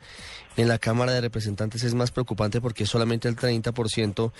[0.57, 4.31] en la Cámara de Representantes es más preocupante porque solamente el 30%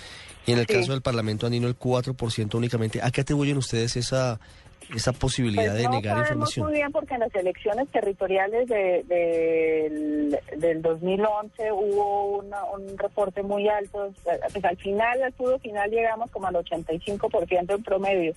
[0.47, 3.01] y en el caso del Parlamento andino el 4% únicamente.
[3.03, 4.39] ¿A qué atribuyen ustedes esa
[4.95, 6.65] esa posibilidad pues de negar información?
[6.67, 9.03] Muy bien, porque en las elecciones territoriales de,
[10.57, 14.13] del, 2011 hubo un reporte muy alto.
[14.23, 18.33] Pues al final, al escudo final, llegamos como al 85% en promedio.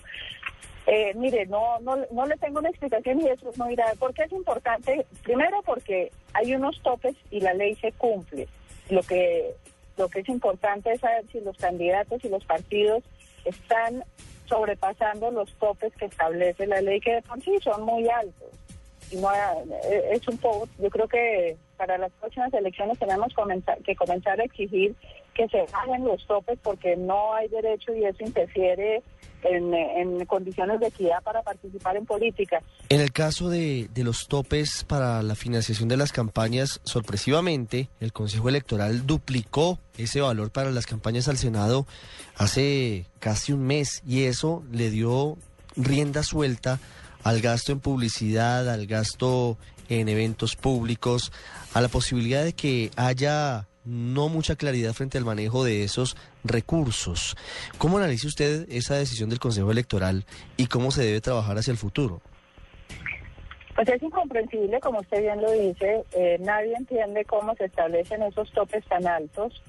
[0.87, 3.97] Eh, mire, no, no, no le tengo una explicación y eso es muy grave.
[3.97, 5.07] ¿Por qué es importante?
[5.23, 8.49] Primero porque hay unos topes y la ley se cumple.
[8.91, 9.55] Lo que,
[9.97, 13.03] lo que es importante es saber si los candidatos y los partidos
[13.47, 14.05] están
[14.47, 18.49] sobrepasando los topes que establece la ley, que de por sí son muy altos.
[19.11, 19.31] Y no,
[19.85, 23.33] eh, es un poco, yo creo que para las próximas elecciones tenemos
[23.85, 24.95] que comenzar a exigir
[25.35, 29.03] que se bajen los topes porque no hay derecho y eso interfiere
[29.43, 32.63] en, condiciones de equidad para participar en política.
[32.89, 38.13] En el caso de, de los topes para la financiación de las campañas, sorpresivamente, el
[38.13, 41.87] Consejo Electoral duplicó ese valor para las campañas al Senado
[42.37, 45.37] hace casi un mes y eso le dio
[45.77, 46.81] rienda suelta
[47.23, 49.57] al gasto en publicidad, al gasto
[49.89, 51.33] en eventos públicos,
[51.73, 57.37] a la posibilidad de que haya no mucha claridad frente al manejo de esos recursos.
[57.79, 60.25] ¿Cómo analiza usted esa decisión del Consejo Electoral
[60.57, 62.21] y cómo se debe trabajar hacia el futuro?
[63.75, 68.51] Pues es incomprensible, como usted bien lo dice, eh, nadie entiende cómo se establecen esos
[68.53, 69.63] topes tan altos,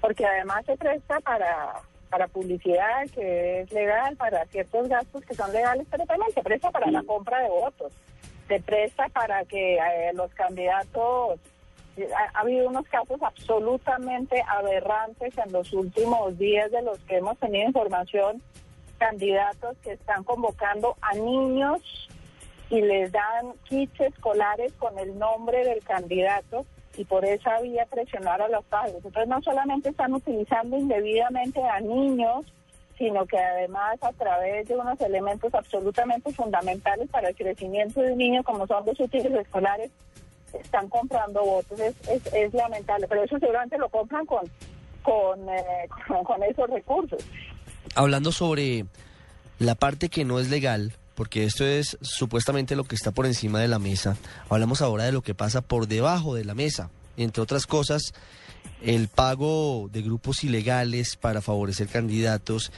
[0.00, 1.74] porque además se presta para,
[2.08, 6.70] para publicidad que es legal, para ciertos gastos que son legales, pero también se presta
[6.70, 7.92] para la compra de votos,
[8.48, 11.38] se presta para que eh, los candidatos
[12.04, 17.66] ha, habido unos casos absolutamente aberrantes en los últimos días de los que hemos tenido
[17.66, 18.42] información,
[18.98, 21.80] candidatos que están convocando a niños
[22.68, 26.64] y les dan kits escolares con el nombre del candidato
[26.96, 28.96] y por esa vía presionar a los padres.
[28.96, 32.46] Entonces no solamente están utilizando indebidamente a niños,
[32.98, 38.18] sino que además a través de unos elementos absolutamente fundamentales para el crecimiento de un
[38.18, 39.90] niño como son los útiles escolares,
[40.54, 41.78] están comprando votos.
[41.80, 41.94] Es,
[42.32, 44.42] es, lamentable, pero eso seguramente lo compran con,
[45.02, 45.88] con, eh,
[46.24, 47.22] con, esos recursos.
[47.94, 48.86] Hablando sobre
[49.58, 53.60] la parte que no es legal, porque esto es supuestamente lo que está por encima
[53.60, 54.16] de la mesa.
[54.48, 56.90] Hablamos ahora de lo que pasa por debajo de la mesa.
[57.16, 58.14] Entre otras cosas,
[58.82, 62.72] el pago de grupos ilegales para favorecer candidatos,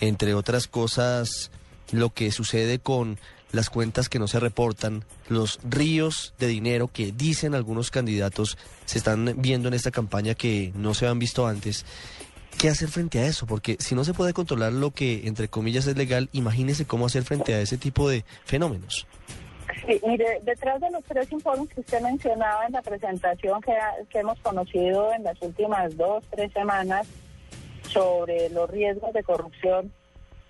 [0.00, 1.50] entre otras cosas,
[1.90, 3.18] lo que sucede con
[3.52, 8.98] las cuentas que no se reportan, los ríos de dinero que dicen algunos candidatos se
[8.98, 11.84] están viendo en esta campaña que no se han visto antes.
[12.58, 13.46] ¿Qué hacer frente a eso?
[13.46, 17.22] Porque si no se puede controlar lo que, entre comillas, es legal, imagínese cómo hacer
[17.22, 19.06] frente a ese tipo de fenómenos.
[19.86, 23.72] Sí, mire, detrás de los tres informes que usted mencionaba en la presentación que,
[24.10, 27.06] que hemos conocido en las últimas dos, tres semanas
[27.88, 29.92] sobre los riesgos de corrupción,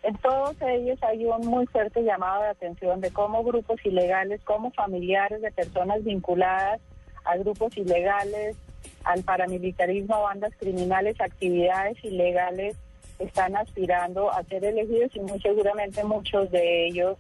[0.03, 4.71] en todos ellos hay un muy fuerte llamado de atención de cómo grupos ilegales, como
[4.71, 6.81] familiares de personas vinculadas
[7.25, 8.57] a grupos ilegales,
[9.05, 12.77] al paramilitarismo, bandas criminales, actividades ilegales,
[13.19, 17.17] están aspirando a ser elegidos y muy seguramente muchos de ellos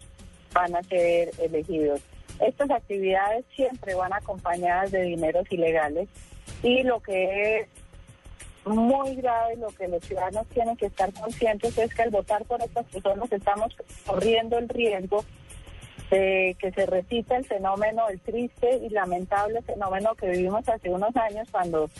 [0.52, 2.00] van a ser elegidos.
[2.40, 6.08] Estas actividades siempre van acompañadas de dineros ilegales
[6.62, 7.68] y lo que es
[8.68, 12.62] muy grave, lo que los ciudadanos tienen que estar conscientes es que al votar por
[12.62, 13.76] estas personas estamos
[14.06, 15.24] corriendo el riesgo
[16.10, 21.14] de que se repita el fenómeno, el triste y lamentable fenómeno que vivimos hace unos
[21.16, 21.90] años cuando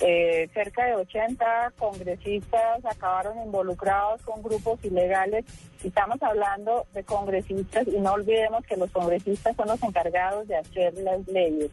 [0.00, 5.44] eh, cerca de 80 congresistas acabaron involucrados con grupos ilegales.
[5.82, 10.94] Estamos hablando de congresistas y no olvidemos que los congresistas son los encargados de hacer
[10.98, 11.70] las leyes.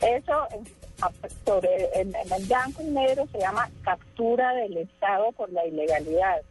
[0.00, 0.46] Eso
[1.44, 6.42] sobre, en, el blanco y negro se llama captura del Estado por la ilegalidad.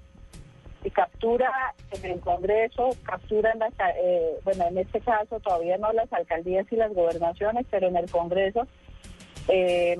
[0.83, 1.49] Y captura
[1.91, 6.65] en el Congreso, captura en las, eh, bueno, en este caso todavía no las alcaldías
[6.71, 8.67] y las gobernaciones, pero en el Congreso.
[9.47, 9.97] Eh,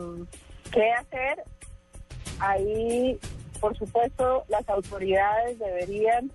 [0.72, 1.44] ¿Qué hacer?
[2.40, 3.18] Ahí,
[3.62, 6.32] por supuesto, las autoridades deberían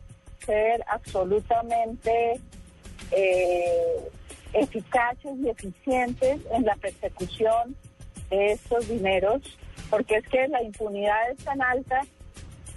[0.47, 2.41] ser absolutamente
[3.11, 4.11] eh,
[4.53, 7.77] eficaces y eficientes en la persecución
[8.31, 9.43] de estos dineros,
[9.91, 12.03] porque es que la impunidad es tan alta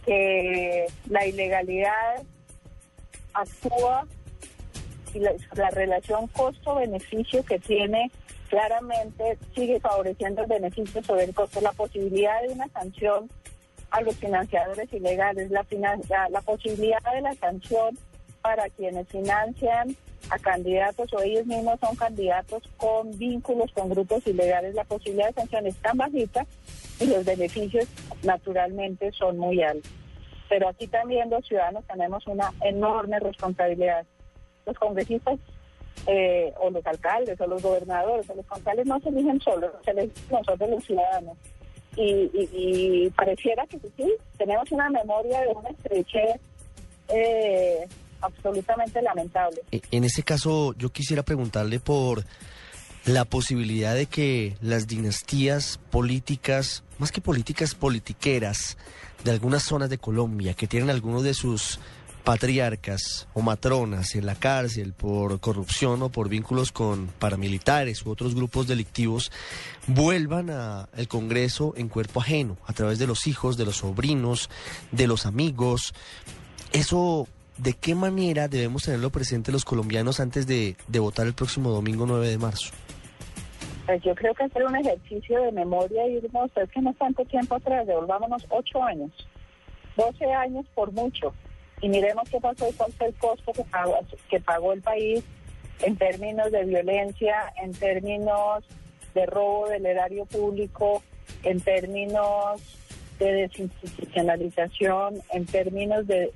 [0.05, 2.23] que la ilegalidad
[3.33, 4.07] actúa
[5.13, 8.11] y la, la relación costo-beneficio que tiene
[8.49, 11.61] claramente sigue favoreciendo el beneficio sobre el costo.
[11.61, 13.29] La posibilidad de una sanción
[13.91, 15.65] a los financiadores ilegales, la,
[16.29, 17.97] la posibilidad de la sanción
[18.41, 19.95] para quienes financian
[20.29, 25.33] a candidatos o ellos mismos son candidatos con vínculos con grupos ilegales, la posibilidad de
[25.33, 26.45] sanción es tan bajita
[26.99, 27.87] y los beneficios
[28.23, 29.91] naturalmente son muy altos.
[30.49, 34.05] Pero aquí también los ciudadanos tenemos una enorme responsabilidad.
[34.65, 35.39] Los congresistas
[36.07, 39.91] eh, o los alcaldes o los gobernadores o los concejales no se eligen solos, se
[39.91, 41.37] eligen nosotros los ciudadanos.
[41.95, 46.39] Y, pareciera que sí, tenemos una memoria de una estrechez
[47.09, 47.87] eh,
[48.21, 49.61] absolutamente lamentable.
[49.71, 52.23] En ese caso, yo quisiera preguntarle por
[53.05, 58.77] la posibilidad de que las dinastías políticas, más que políticas politiqueras,
[59.23, 61.79] de algunas zonas de Colombia, que tienen algunos de sus
[62.23, 68.35] patriarcas o matronas en la cárcel por corrupción o por vínculos con paramilitares u otros
[68.35, 69.31] grupos delictivos
[69.87, 74.49] vuelvan al Congreso en cuerpo ajeno, a través de los hijos, de los sobrinos,
[74.91, 75.93] de los amigos.
[76.71, 77.27] Eso,
[77.61, 82.27] ¿de qué manera debemos tenerlo presente los colombianos antes de, votar el próximo domingo 9
[82.27, 82.71] de marzo?
[83.85, 86.97] Pues yo creo que hacer un ejercicio de memoria y irnos, es que no es
[86.97, 89.11] tanto tiempo atrás, devolvámonos ocho años,
[89.95, 91.33] doce años por mucho
[91.81, 95.23] y miremos qué pasó y cuál fue el costo que pagó, que pagó el país
[95.81, 98.63] en términos de violencia, en términos
[99.13, 101.03] de robo del erario público,
[101.43, 102.80] en términos
[103.25, 106.31] de desinstitucionalización, en términos de,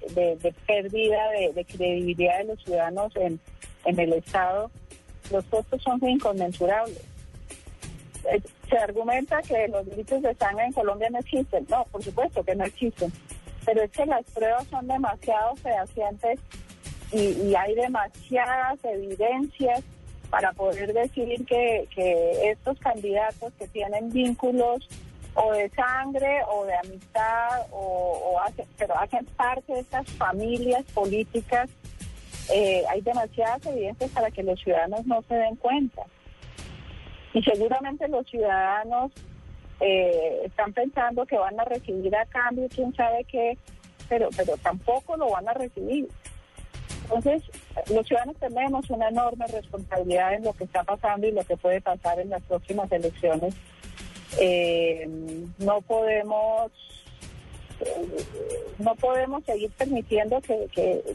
[0.67, 3.39] pérdida de, credibilidad de los ciudadanos en,
[3.86, 4.71] en el Estado,
[5.32, 7.02] los costos son inconmensurables.
[8.32, 11.65] Eh, se argumenta que los delitos de sangre en Colombia no existen.
[11.69, 13.12] No, por supuesto que no existen
[13.65, 16.39] pero es que las pruebas son demasiado fehacientes
[17.12, 19.84] y, hay demasiadas evidencias
[20.30, 21.88] para poder decir que,
[22.43, 24.88] estos candidatos que tienen vínculos
[25.36, 31.69] o de sangre o de amistad o, hacen, pero hacen parte de estas familias políticas,
[32.52, 36.04] eh, hay demasiadas evidencias para que los ciudadanos no se den cuenta.
[37.34, 39.12] Y seguramente los ciudadanos
[39.82, 43.58] eh, están pensando que van a recibir a cambio, quién sabe qué,
[44.08, 46.08] pero, pero tampoco lo van a recibir.
[47.04, 47.43] Entonces,
[47.93, 51.82] los ciudadanos tenemos una enorme responsabilidad en lo que está pasando y lo que puede
[51.82, 53.54] pasar en las próximas elecciones.
[54.40, 55.08] Eh,
[55.60, 56.72] no podemos
[58.80, 60.68] no podemos seguir permitiendo que,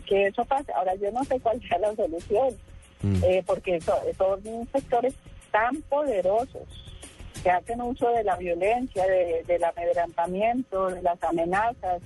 [0.07, 0.73] que, eso pase.
[0.73, 2.55] Ahora, yo no sé cuál sea la solución,
[3.03, 3.25] mm.
[3.25, 5.14] eh, porque son sectores
[5.51, 6.62] tan poderosos
[7.42, 12.03] que hacen uso de la violencia, de, del amedrentamiento, de las amenazas,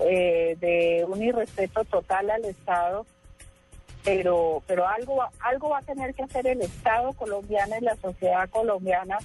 [0.00, 3.06] eh, de un irrespeto total al Estado,
[4.02, 8.48] pero, pero algo, algo va a tener que hacer el Estado colombiano y la sociedad
[8.50, 9.18] colombiana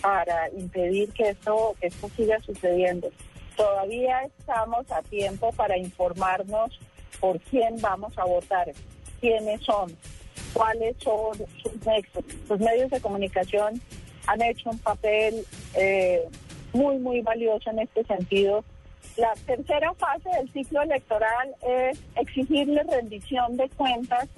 [0.00, 3.10] para impedir que esto, que esto siga sucediendo.
[3.56, 6.78] Todavía estamos a tiempo para informarnos
[7.20, 8.70] por quién vamos a votar,
[9.20, 9.96] quiénes son,
[10.52, 12.24] cuáles son sus nexos.
[12.48, 13.80] Los medios de comunicación
[14.26, 16.22] han hecho un papel eh,
[16.72, 18.64] muy, muy valioso en este sentido.
[19.16, 24.28] La tercera fase del ciclo electoral es exigirle rendición de cuentas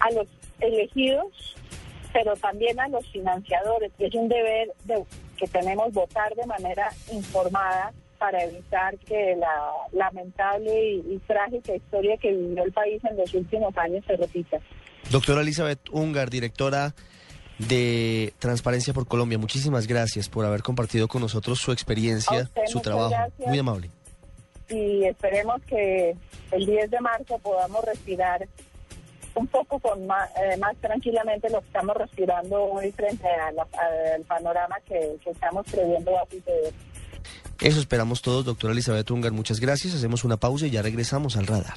[0.00, 0.26] a los
[0.60, 1.56] elegidos,
[2.12, 3.92] pero también a los financiadores.
[3.98, 5.04] Es un deber de,
[5.36, 12.16] que tenemos votar de manera informada para evitar que la lamentable y, y trágica historia
[12.16, 14.58] que vivió el país en los últimos años se repita.
[15.10, 16.94] Doctora Elizabeth Ungar, directora
[17.58, 22.80] de Transparencia por Colombia, muchísimas gracias por haber compartido con nosotros su experiencia, usted, su
[22.80, 23.10] trabajo.
[23.10, 23.48] gracias.
[23.48, 23.90] Muy amable.
[24.68, 26.14] y esperemos que
[26.52, 28.46] el 10 de marzo podamos respirar
[29.38, 34.76] un poco con más, eh, más tranquilamente lo que estamos respirando hoy frente al panorama
[34.86, 36.72] que, estamos previendo a suceder.
[37.60, 39.32] Eso esperamos todos, doctora Elizabeth Ungar.
[39.32, 39.94] Muchas gracias.
[39.94, 41.74] Hacemos una pausa y ya regresamos al radar.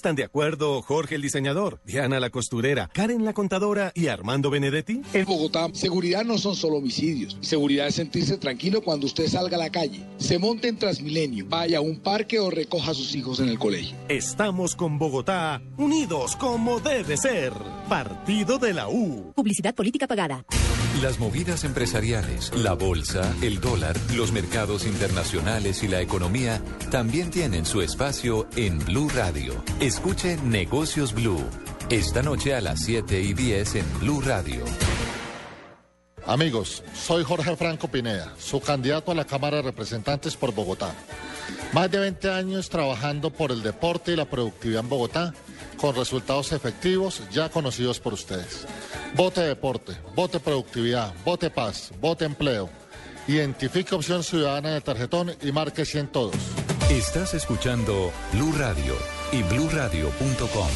[0.00, 5.02] Están de acuerdo Jorge el diseñador, Diana la costurera, Karen la contadora y Armando Benedetti?
[5.12, 7.36] En Bogotá, seguridad no son solo homicidios.
[7.42, 11.78] Seguridad es sentirse tranquilo cuando usted salga a la calle, se monte en Transmilenio, vaya
[11.78, 13.94] a un parque o recoja a sus hijos en el colegio.
[14.08, 17.52] Estamos con Bogotá, unidos como debe ser.
[17.86, 19.34] Partido de la U.
[19.34, 20.46] Publicidad política pagada.
[21.02, 26.60] Las movidas empresariales, la bolsa, el dólar, los mercados internacionales y la economía
[26.90, 29.64] también tienen su espacio en Blue Radio.
[29.80, 31.42] Escuche Negocios Blue.
[31.88, 34.64] Esta noche a las 7 y 10 en Blue Radio.
[36.26, 40.94] Amigos, soy Jorge Franco Pineda, su candidato a la Cámara de Representantes por Bogotá.
[41.72, 45.34] Más de 20 años trabajando por el deporte y la productividad en Bogotá,
[45.80, 48.66] con resultados efectivos ya conocidos por ustedes.
[49.16, 52.68] Vote deporte, vote productividad, vote paz, vote empleo.
[53.26, 56.36] Identifique opción ciudadana en el tarjetón y marque 100 todos.
[56.90, 58.94] Estás escuchando Blue Radio
[59.32, 60.68] y bluradio.com.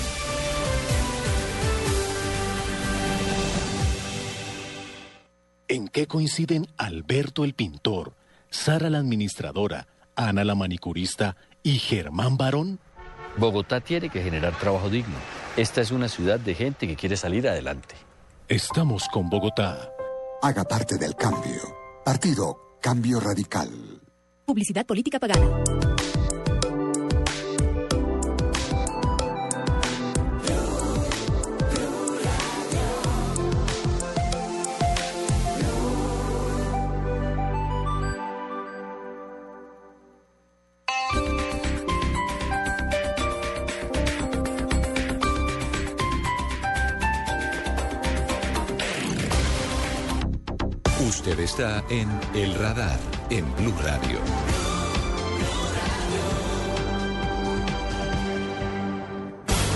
[5.69, 8.15] ¿En qué coinciden Alberto el pintor,
[8.49, 12.79] Sara la administradora, Ana la manicurista y Germán Barón?
[13.37, 15.17] Bogotá tiene que generar trabajo digno.
[15.57, 17.95] Esta es una ciudad de gente que quiere salir adelante.
[18.49, 19.91] Estamos con Bogotá.
[20.43, 21.61] Haga parte del cambio.
[22.05, 23.71] Partido Cambio Radical.
[24.45, 25.94] Publicidad política pagada.
[51.55, 52.99] Está en El Radar
[53.31, 54.19] en Blue Radio.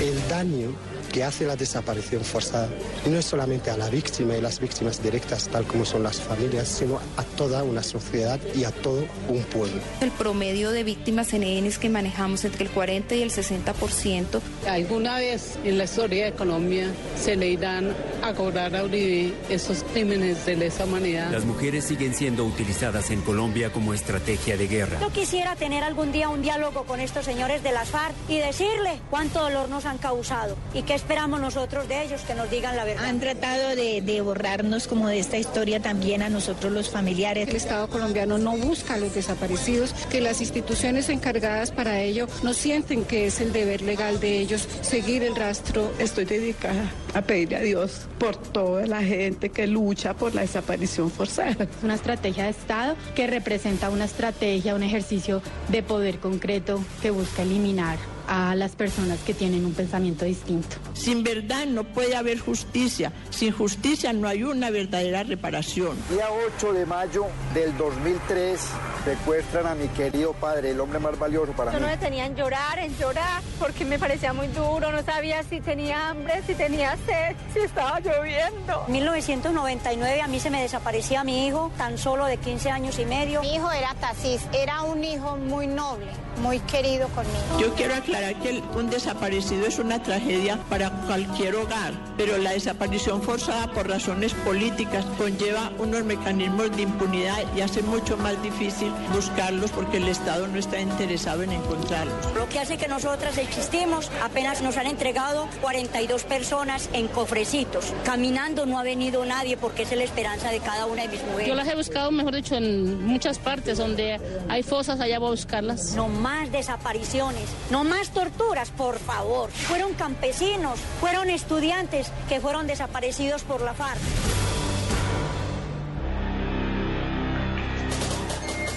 [0.03, 0.75] El daño
[1.13, 2.69] que hace la desaparición forzada
[3.07, 6.67] no es solamente a la víctima y las víctimas directas, tal como son las familias,
[6.67, 9.81] sino a toda una sociedad y a todo un pueblo.
[10.01, 14.41] El promedio de víctimas en ENES que manejamos entre el 40 y el 60%.
[14.69, 16.89] ¿Alguna vez en la historia de Colombia
[17.23, 21.31] se le irán a cobrar a Uribe esos crímenes de lesa humanidad?
[21.31, 24.99] Las mujeres siguen siendo utilizadas en Colombia como estrategia de guerra.
[25.01, 29.01] Yo quisiera tener algún día un diálogo con estos señores de las FARC y decirle
[29.11, 32.85] cuánto dolor nos han causado y qué esperamos nosotros de ellos que nos digan la
[32.85, 33.05] verdad.
[33.05, 37.49] Han tratado de, de borrarnos como de esta historia también a nosotros los familiares.
[37.49, 42.53] El Estado colombiano no busca a los desaparecidos, que las instituciones encargadas para ello no
[42.53, 45.93] sienten que es el deber legal de ellos seguir el rastro.
[45.99, 51.11] Estoy dedicada a pedirle a Dios por toda la gente que lucha por la desaparición
[51.11, 51.65] forzada.
[51.65, 57.11] Es una estrategia de Estado que representa una estrategia, un ejercicio de poder concreto que
[57.11, 57.99] busca eliminar
[58.29, 60.77] a las personas que tienen un pensamiento distinto.
[60.93, 63.13] Sin verdad no puede haber justicia.
[63.31, 65.97] Sin justicia no hay una verdadera reparación.
[66.11, 68.61] Día 8 de mayo del 2003
[69.09, 71.83] secuestran a mi querido padre, el hombre más valioso para Yo mí.
[71.87, 76.11] no me tenían llorar, en llorar, porque me parecía muy duro, no sabía si tenía
[76.11, 78.85] hambre, si tenía sed, si estaba lloviendo.
[78.87, 83.07] En 1999 a mí se me desaparecía mi hijo, tan solo de 15 años y
[83.07, 83.41] medio.
[83.41, 86.09] Mi hijo era Tasis, era un hijo muy noble,
[86.43, 87.59] muy querido conmigo.
[87.59, 93.23] Yo quiero aclarar que un desaparecido es una tragedia para cualquier hogar, pero la desaparición
[93.23, 99.71] forzada por razones políticas conlleva unos mecanismos de impunidad y hace mucho más difícil buscarlos
[99.71, 102.35] porque el Estado no está interesado en encontrarlos.
[102.35, 107.93] Lo que hace que nosotras existimos, apenas nos han entregado 42 personas en cofrecitos.
[108.05, 111.49] Caminando no ha venido nadie porque es la esperanza de cada una de mis mujeres.
[111.49, 115.31] Yo las he buscado, mejor dicho, en muchas partes donde hay fosas, allá voy a
[115.31, 115.95] buscarlas.
[115.95, 119.51] No más desapariciones, no más torturas, por favor.
[119.51, 123.99] Fueron campesinos, fueron estudiantes que fueron desaparecidos por la FARC.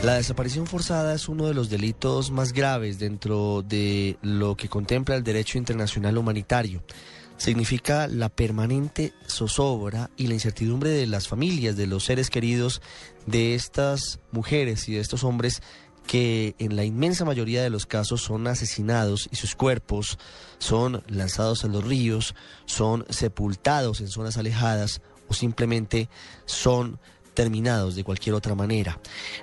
[0.03, 5.15] La desaparición forzada es uno de los delitos más graves dentro de lo que contempla
[5.15, 6.81] el derecho internacional humanitario.
[7.37, 12.81] Significa la permanente zozobra y la incertidumbre de las familias, de los seres queridos
[13.27, 15.61] de estas mujeres y de estos hombres
[16.07, 20.17] que en la inmensa mayoría de los casos son asesinados y sus cuerpos
[20.57, 22.33] son lanzados a los ríos,
[22.65, 26.09] son sepultados en zonas alejadas o simplemente
[26.45, 26.99] son
[27.33, 28.99] terminados de cualquier otra manera.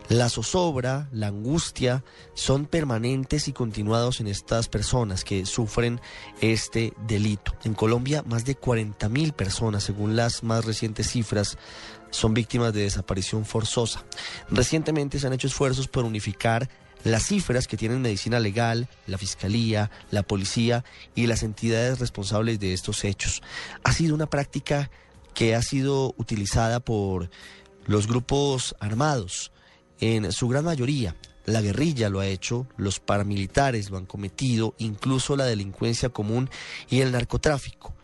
[0.09, 6.01] La zozobra, la angustia son permanentes y continuados en estas personas que sufren
[6.41, 7.55] este delito.
[7.65, 11.59] En Colombia, más de 40 mil personas, según las más recientes cifras,
[12.11, 14.05] son víctimas de desaparición forzosa.
[14.51, 16.69] Recientemente se han hecho esfuerzos por unificar
[17.05, 20.85] las cifras que tienen medicina legal, la fiscalía, la policía
[21.15, 23.43] y las entidades responsables de estos hechos.
[23.85, 24.91] Ha sido una práctica
[25.35, 27.31] que ha sido utilizada por
[27.89, 29.51] los grupos armados,
[29.99, 31.17] en su gran mayoría,
[31.47, 36.51] la guerrilla lo ha hecho, los paramilitares lo han cometido, incluso la delincuencia común
[36.91, 37.95] y el narcotráfico.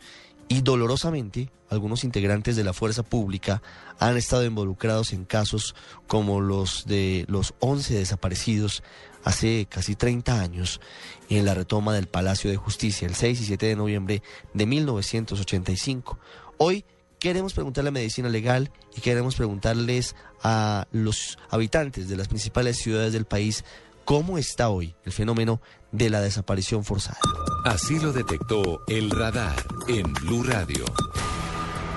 [0.49, 3.63] Y dolorosamente, algunos integrantes de la fuerza pública
[3.99, 5.75] han estado involucrados en casos
[6.07, 8.83] como los de los 11 desaparecidos
[9.25, 10.81] hace casi 30 años
[11.29, 14.23] en la retoma del Palacio de Justicia el 6 y 7 de noviembre
[14.55, 16.19] de 1985.
[16.57, 16.85] Hoy
[17.25, 23.15] queremos preguntarle a Medicina Legal y queremos preguntarles a los habitantes de las principales ciudades
[23.15, 23.65] del país
[24.05, 27.17] cómo está hoy el fenómeno de la desaparición forzada.
[27.65, 29.57] Así lo detectó el radar
[29.89, 30.85] en Blue Radio.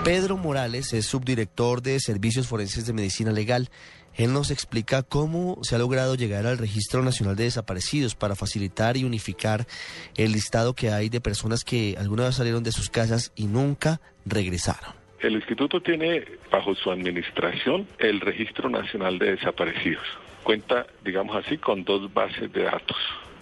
[0.06, 3.70] Pedro Morales es subdirector de Servicios Forenses de Medicina Legal.
[4.14, 8.96] Él nos explica cómo se ha logrado llegar al Registro Nacional de Desaparecidos para facilitar
[8.96, 9.68] y unificar
[10.16, 14.00] el listado que hay de personas que alguna vez salieron de sus casas y nunca
[14.26, 15.07] regresaron.
[15.20, 20.05] El instituto tiene bajo su administración el Registro Nacional de Desaparecidos.
[20.43, 22.97] Cuenta, digamos así, con dos bases de datos.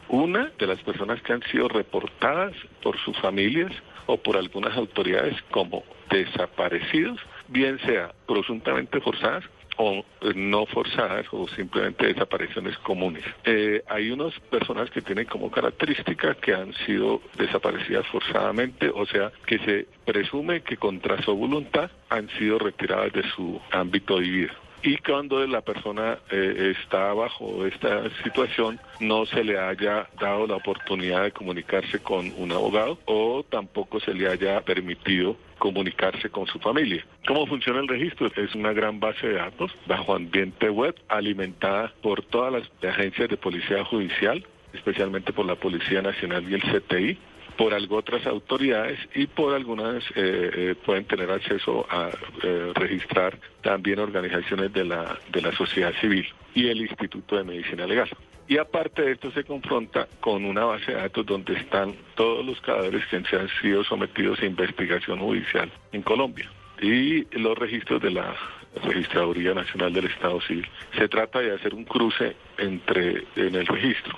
[0.08, 3.74] Una de las personas que han sido reportadas por sus familias
[4.06, 7.20] o por algunas autoridades como desaparecidos,
[7.50, 9.44] bien sea presuntamente forzadas
[9.78, 13.24] o eh, no forzadas o simplemente desapariciones comunes.
[13.44, 19.32] Eh, hay unas personas que tienen como característica que han sido desaparecidas forzadamente, o sea,
[19.46, 24.54] que se presume que contra su voluntad han sido retiradas de su ámbito de vida
[24.86, 30.58] y cuando la persona eh, está bajo esta situación no se le haya dado la
[30.58, 36.60] oportunidad de comunicarse con un abogado o tampoco se le haya permitido comunicarse con su
[36.60, 37.04] familia.
[37.26, 38.28] ¿Cómo funciona el registro?
[38.36, 43.38] Es una gran base de datos bajo ambiente web alimentada por todas las agencias de
[43.38, 47.18] policía judicial, especialmente por la Policía Nacional y el CTI,
[47.58, 52.10] por algo otras autoridades y por algunas eh, eh, pueden tener acceso a
[52.44, 57.86] eh, registrar también organizaciones de la, de la sociedad civil y el Instituto de Medicina
[57.86, 58.10] Legal.
[58.48, 62.62] Y aparte de esto se confronta con una base de datos donde están todos los
[62.62, 66.50] cadáveres que han sido sometidos a investigación judicial en Colombia
[66.80, 68.36] y los registros de la
[68.84, 70.68] Registraduría Nacional del Estado Civil.
[70.98, 74.18] Se trata de hacer un cruce entre en el registro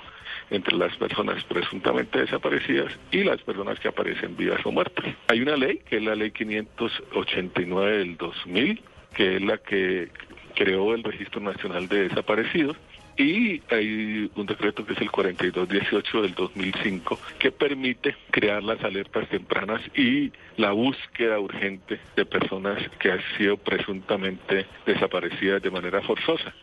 [0.50, 5.04] entre las personas presuntamente desaparecidas y las personas que aparecen vivas o muertas.
[5.28, 8.82] Hay una ley, que es la ley 589 del 2000,
[9.14, 10.08] que es la que
[10.54, 12.76] creó el Registro Nacional de Desaparecidos,
[13.18, 19.28] y hay un decreto que es el 4218 del 2005 que permite crear las alertas
[19.28, 26.54] tempranas y la búsqueda urgente de personas que han sido presuntamente desaparecidas de manera forzosa.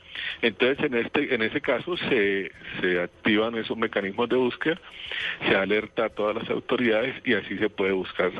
[0.41, 4.79] Entonces, en este en ese caso se, se activan esos mecanismos de búsqueda,
[5.47, 8.31] se alerta a todas las autoridades y así se puede buscar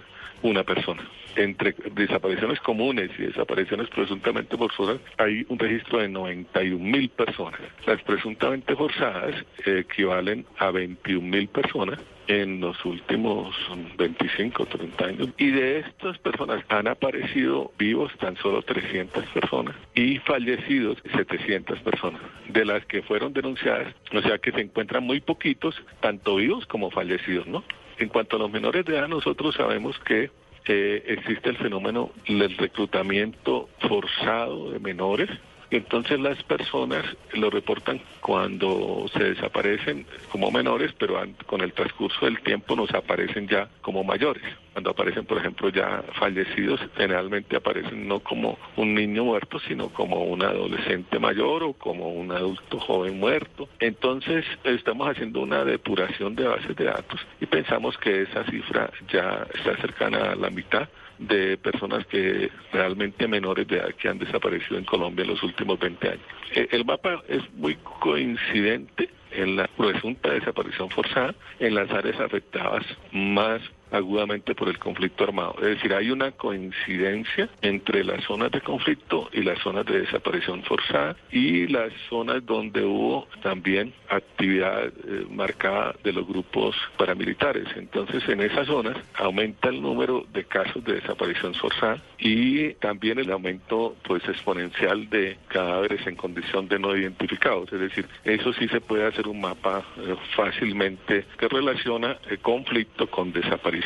[0.42, 1.04] una persona
[1.36, 7.60] entre desapariciones comunes y desapariciones presuntamente forzosas hay un registro de 91 mil personas.
[7.86, 13.56] Las presuntamente forzadas equivalen a 21 mil personas en los últimos
[13.98, 15.30] 25 o 30 años.
[15.38, 22.22] Y de estas personas han aparecido vivos tan solo 300 personas y fallecidos 700 personas,
[22.50, 26.90] de las que fueron denunciadas, o sea que se encuentran muy poquitos, tanto vivos como
[26.90, 27.64] fallecidos, ¿no?
[27.98, 30.30] En cuanto a los menores de edad, nosotros sabemos que
[30.68, 35.30] existe el fenómeno del reclutamiento forzado de menores
[35.72, 42.40] Entonces las personas lo reportan cuando se desaparecen como menores, pero con el transcurso del
[42.42, 44.44] tiempo nos aparecen ya como mayores.
[44.74, 50.24] Cuando aparecen, por ejemplo, ya fallecidos, generalmente aparecen no como un niño muerto, sino como
[50.26, 53.70] un adolescente mayor o como un adulto joven muerto.
[53.80, 59.48] Entonces, estamos haciendo una depuración de bases de datos y pensamos que esa cifra ya
[59.54, 64.78] está cercana a la mitad de personas que realmente menores de edad que han desaparecido
[64.78, 66.26] en Colombia en los últimos 20 años.
[66.54, 72.86] Eh, el mapa es muy coincidente en la presunta desaparición forzada en las áreas afectadas
[73.12, 73.62] más
[73.96, 75.56] agudamente por el conflicto armado.
[75.60, 80.64] Es decir, hay una coincidencia entre las zonas de conflicto y las zonas de desaparición
[80.64, 87.68] forzada y las zonas donde hubo también actividad eh, marcada de los grupos paramilitares.
[87.76, 93.32] Entonces, en esas zonas aumenta el número de casos de desaparición forzada y también el
[93.32, 97.72] aumento pues exponencial de cadáveres en condición de no identificados.
[97.72, 103.08] Es decir, eso sí se puede hacer un mapa eh, fácilmente que relaciona el conflicto
[103.08, 103.85] con desaparición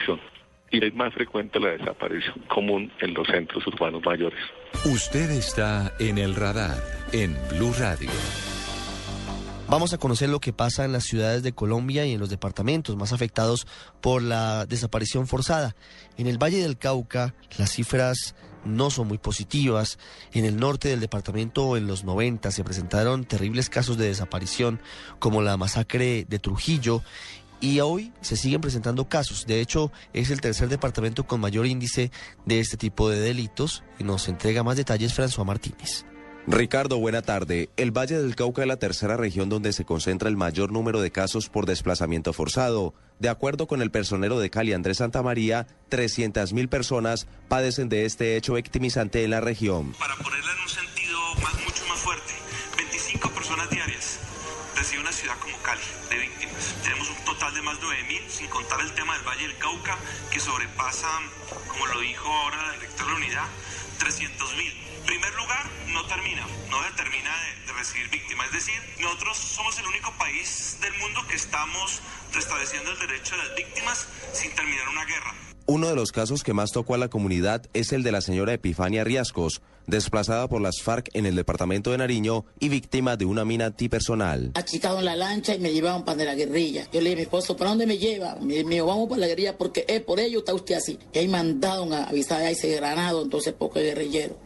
[0.71, 4.39] y es más frecuente la desaparición común en los centros urbanos mayores.
[4.85, 6.77] Usted está en el radar
[7.11, 8.09] en Blue Radio.
[9.67, 12.95] Vamos a conocer lo que pasa en las ciudades de Colombia y en los departamentos
[12.95, 13.67] más afectados
[14.01, 15.75] por la desaparición forzada.
[16.17, 18.35] En el Valle del Cauca, las cifras
[18.65, 19.99] no son muy positivas.
[20.33, 24.81] En el norte del departamento, en los 90, se presentaron terribles casos de desaparición,
[25.19, 27.03] como la masacre de Trujillo,
[27.61, 29.45] y hoy se siguen presentando casos.
[29.45, 32.11] De hecho, es el tercer departamento con mayor índice
[32.45, 36.05] de este tipo de delitos y nos entrega más detalles François Martínez.
[36.47, 37.69] Ricardo, buena tarde.
[37.77, 41.11] El Valle del Cauca es la tercera región donde se concentra el mayor número de
[41.11, 42.95] casos por desplazamiento forzado.
[43.19, 48.53] De acuerdo con el personero de Cali, Andrés Santamaría, 300.000 personas padecen de este hecho
[48.53, 49.93] victimizante en la región.
[49.99, 52.33] Para ponerla en un sentido más, mucho más fuerte,
[52.77, 54.19] 25 personas diarias
[54.75, 56.17] recibe una ciudad como Cali de
[57.39, 59.97] total de más de 9.000, sin contar el tema del Valle del Cauca,
[60.29, 61.07] que sobrepasa,
[61.69, 63.47] como lo dijo ahora la directora de la unidad,
[63.97, 64.73] 300.000.
[65.05, 68.47] Primer lugar, no termina, no se termina de, de, recibir víctimas.
[68.47, 72.01] Es decir, nosotros somos el único país del mundo que estamos
[72.33, 75.33] restableciendo el derecho de las víctimas sin terminar una guerra.
[75.71, 78.53] Uno de los casos que más tocó a la comunidad es el de la señora
[78.53, 83.45] Epifania Riascos, desplazada por las FARC en el departamento de Nariño y víctima de una
[83.45, 84.49] mina antipersonal.
[84.55, 86.87] Achicado en la lancha y me llevaban para la guerrilla.
[86.91, 88.35] Yo le dije a mi esposo, ¿para dónde me lleva?
[88.41, 90.97] Me dijo, vamos para la guerrilla porque es por ello está usted así.
[91.13, 94.39] Y ahí mandaron a avisar a ese granado, entonces poco guerrillero.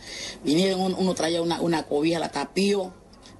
[0.43, 2.93] Vinieron, uno traía una, una cobija, la tapió,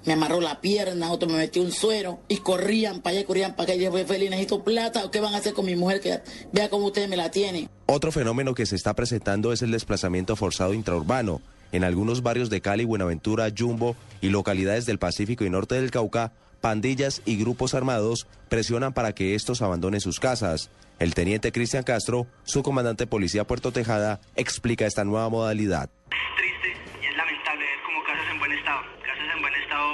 [0.06, 3.64] me amarró la pierna, otro me metió un suero y corrían para allá, corrían para
[3.64, 3.76] acá.
[3.76, 6.02] Y yo dije, Feli, necesito plata, ¿qué van a hacer con mi mujer?
[6.02, 7.70] Que vea cómo ustedes me la tienen.
[7.86, 11.42] Otro fenómeno que se está presentando es el desplazamiento forzado intraurbano.
[11.72, 16.32] En algunos barrios de Cali, Buenaventura, Jumbo y localidades del Pacífico y norte del Cauca,
[16.62, 20.70] pandillas y grupos armados presionan para que estos abandonen sus casas.
[21.00, 25.90] El teniente Cristian Castro, su comandante de policía Puerto Tejada, explica esta nueva modalidad.
[26.12, 26.70] Es triste
[27.02, 29.90] y es lamentable ver como casas en buen estado, casas en buen estado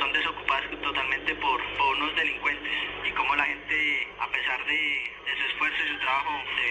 [0.00, 2.72] son desocupadas totalmente por, por unos delincuentes
[3.06, 3.76] y como la gente,
[4.18, 6.62] a pesar de, de su esfuerzo y su trabajo, se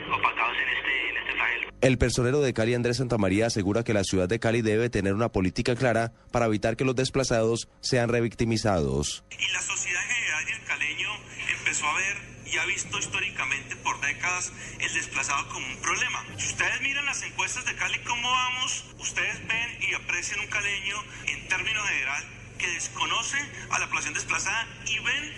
[0.00, 1.68] ven opacados en este, en este flagelo.
[1.80, 5.30] El personero de Cali, Andrés Santamaría, asegura que la ciudad de Cali debe tener una
[5.30, 9.24] política clara para evitar que los desplazados sean revictimizados.
[9.30, 11.10] Y la sociedad en general y el caleño
[11.58, 16.24] empezó a ver y ha visto históricamente por décadas el desplazado como un problema.
[16.36, 18.84] Si ustedes miran las encuestas de Cali, ¿cómo vamos?
[18.98, 22.24] Ustedes ven y aprecian un caleño en términos general
[22.58, 23.38] que desconoce
[23.70, 25.32] a la población desplazada y ven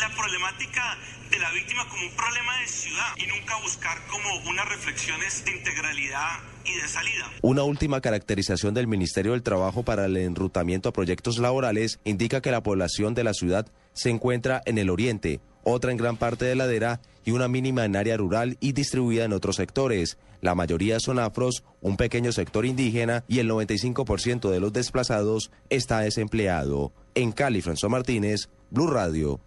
[0.00, 0.96] la problemática
[1.30, 5.52] de la víctima como un problema de ciudad y nunca buscar como unas reflexiones de
[5.52, 7.30] integralidad y de salida.
[7.42, 12.50] Una última caracterización del Ministerio del Trabajo para el enrutamiento a proyectos laborales indica que
[12.50, 16.54] la población de la ciudad se encuentra en el oriente, otra en gran parte de
[16.54, 20.16] ladera y una mínima en área rural y distribuida en otros sectores.
[20.40, 26.00] La mayoría son afros, un pequeño sector indígena y el 95% de los desplazados está
[26.00, 26.92] desempleado.
[27.14, 29.40] En Cali, François Martínez, Blue Radio.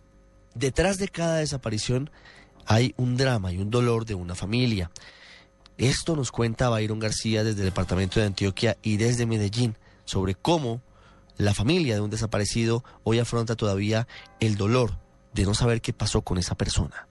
[0.53, 2.09] Detrás de cada desaparición
[2.65, 4.91] hay un drama y un dolor de una familia.
[5.77, 10.81] Esto nos cuenta Byron García desde el departamento de Antioquia y desde Medellín sobre cómo
[11.37, 14.07] la familia de un desaparecido hoy afronta todavía
[14.39, 14.99] el dolor
[15.33, 17.07] de no saber qué pasó con esa persona.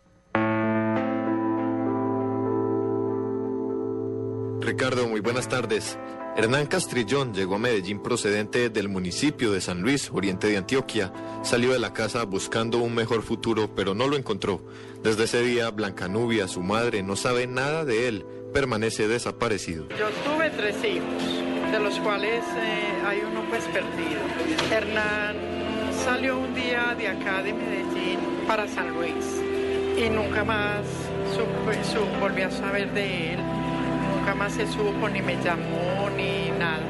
[4.61, 5.99] Ricardo, muy buenas tardes.
[6.41, 11.13] Hernán Castrillón llegó a Medellín procedente del municipio de San Luis, oriente de Antioquia.
[11.43, 14.65] Salió de la casa buscando un mejor futuro, pero no lo encontró.
[15.03, 18.25] Desde ese día, Blanca Nubia, su madre, no sabe nada de él.
[18.55, 19.87] Permanece desaparecido.
[19.91, 21.73] Yo tuve tres hijos.
[21.73, 24.23] de los cuales eh, hay uno pues perdido.
[24.73, 25.37] Hernán
[26.03, 28.19] salió un día de acá de Medellín
[28.49, 29.27] para San Luis
[29.95, 30.87] y nunca más
[31.35, 33.41] supo, volví a saber de él,
[34.31, 36.81] nunca más se supo ni me llamó ni nada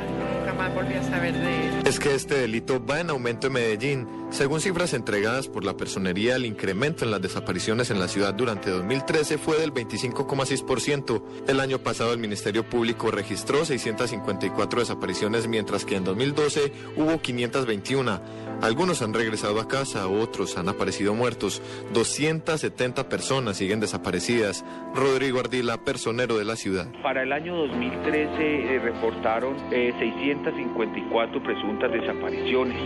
[0.58, 1.86] más volví a saber de él.
[1.86, 4.19] Es que este delito va en aumento en Medellín.
[4.30, 8.70] Según cifras entregadas por la personería, el incremento en las desapariciones en la ciudad durante
[8.70, 11.22] 2013 fue del 25,6%.
[11.48, 18.20] El año pasado el Ministerio Público registró 654 desapariciones, mientras que en 2012 hubo 521.
[18.62, 21.62] Algunos han regresado a casa, otros han aparecido muertos.
[21.94, 24.64] 270 personas siguen desaparecidas.
[24.94, 26.86] Rodrigo Ardila, personero de la ciudad.
[27.02, 32.76] Para el año 2013 eh, reportaron 654 eh, presuntas desapariciones,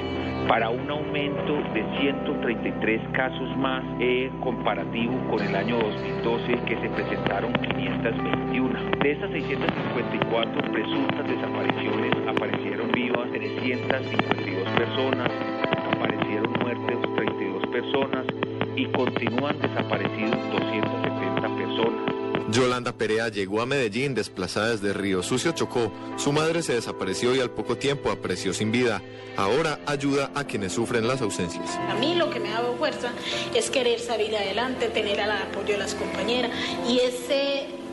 [0.49, 6.89] para un aumento de 133 casos más eh, comparativo con el año 2012 que se
[6.91, 8.79] presentaron 521.
[9.03, 15.31] De esas 654 presuntas desapariciones aparecieron vivas 352 personas,
[15.97, 18.27] aparecieron muertes 32 personas
[18.77, 22.14] y continúan desaparecidos 270 personas.
[22.51, 25.91] Yolanda Perea llegó a Medellín desplazada desde Río Sucio Chocó.
[26.17, 29.03] Su madre se desapareció y al poco tiempo apareció sin vida.
[29.37, 31.77] Ahora ayuda a quienes sufren las ausencias.
[31.89, 33.13] A mí lo que me ha dado fuerza
[33.55, 36.51] es querer salir adelante, tener el apoyo de las compañeras
[36.87, 37.84] y ese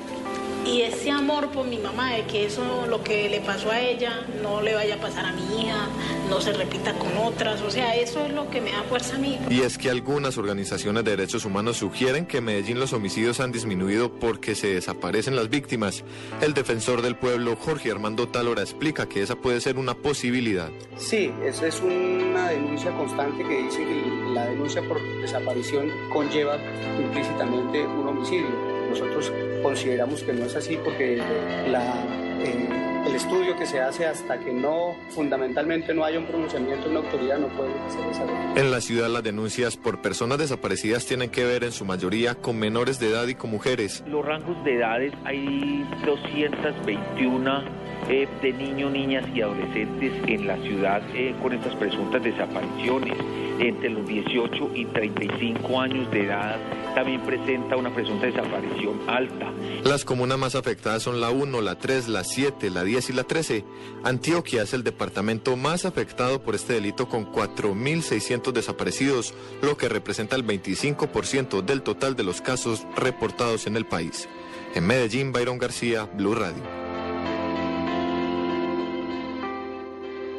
[0.65, 4.25] y ese amor por mi mamá, de que eso, lo que le pasó a ella,
[4.41, 5.87] no le vaya a pasar a mi hija,
[6.29, 9.19] no se repita con otras, o sea, eso es lo que me da fuerza a
[9.19, 9.39] mí.
[9.49, 13.51] Y es que algunas organizaciones de derechos humanos sugieren que en Medellín los homicidios han
[13.51, 16.03] disminuido porque se desaparecen las víctimas.
[16.41, 20.69] El defensor del pueblo, Jorge Armando Talora, explica que esa puede ser una posibilidad.
[20.97, 26.57] Sí, esa es una denuncia constante que dice que la denuncia por desaparición conlleva
[26.99, 28.70] implícitamente un homicidio.
[28.91, 29.31] Nosotros
[29.63, 32.67] consideramos que no es así porque eh,
[33.07, 36.99] el estudio que se hace hasta que no, fundamentalmente no haya un pronunciamiento de una
[36.99, 38.61] autoridad, no puede hacer esa denuncia.
[38.61, 42.59] En la ciudad las denuncias por personas desaparecidas tienen que ver en su mayoría con
[42.59, 44.03] menores de edad y con mujeres.
[44.07, 47.63] Los rangos de edades hay 221
[48.09, 53.17] eh, de niños, niñas y adolescentes en la ciudad eh, con estas presuntas desapariciones
[53.61, 56.57] entre los 18 y 35 años de edad
[56.95, 59.51] también presenta una presunta desaparición alta.
[59.83, 63.23] Las comunas más afectadas son la 1, la 3, la 7, la 10 y la
[63.23, 63.63] 13.
[64.03, 70.35] Antioquia es el departamento más afectado por este delito con 4.600 desaparecidos, lo que representa
[70.35, 74.27] el 25% del total de los casos reportados en el país.
[74.73, 76.80] En Medellín, Byron García, Blue Radio.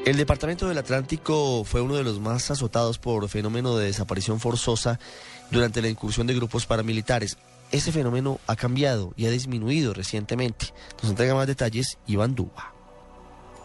[0.04, 4.98] El Departamento del Atlántico fue uno de los más azotados por fenómeno de desaparición forzosa
[5.52, 7.38] durante la incursión de grupos paramilitares.
[7.70, 10.74] Ese fenómeno ha cambiado y ha disminuido recientemente.
[11.00, 12.74] Nos entrega más detalles Iván Duba.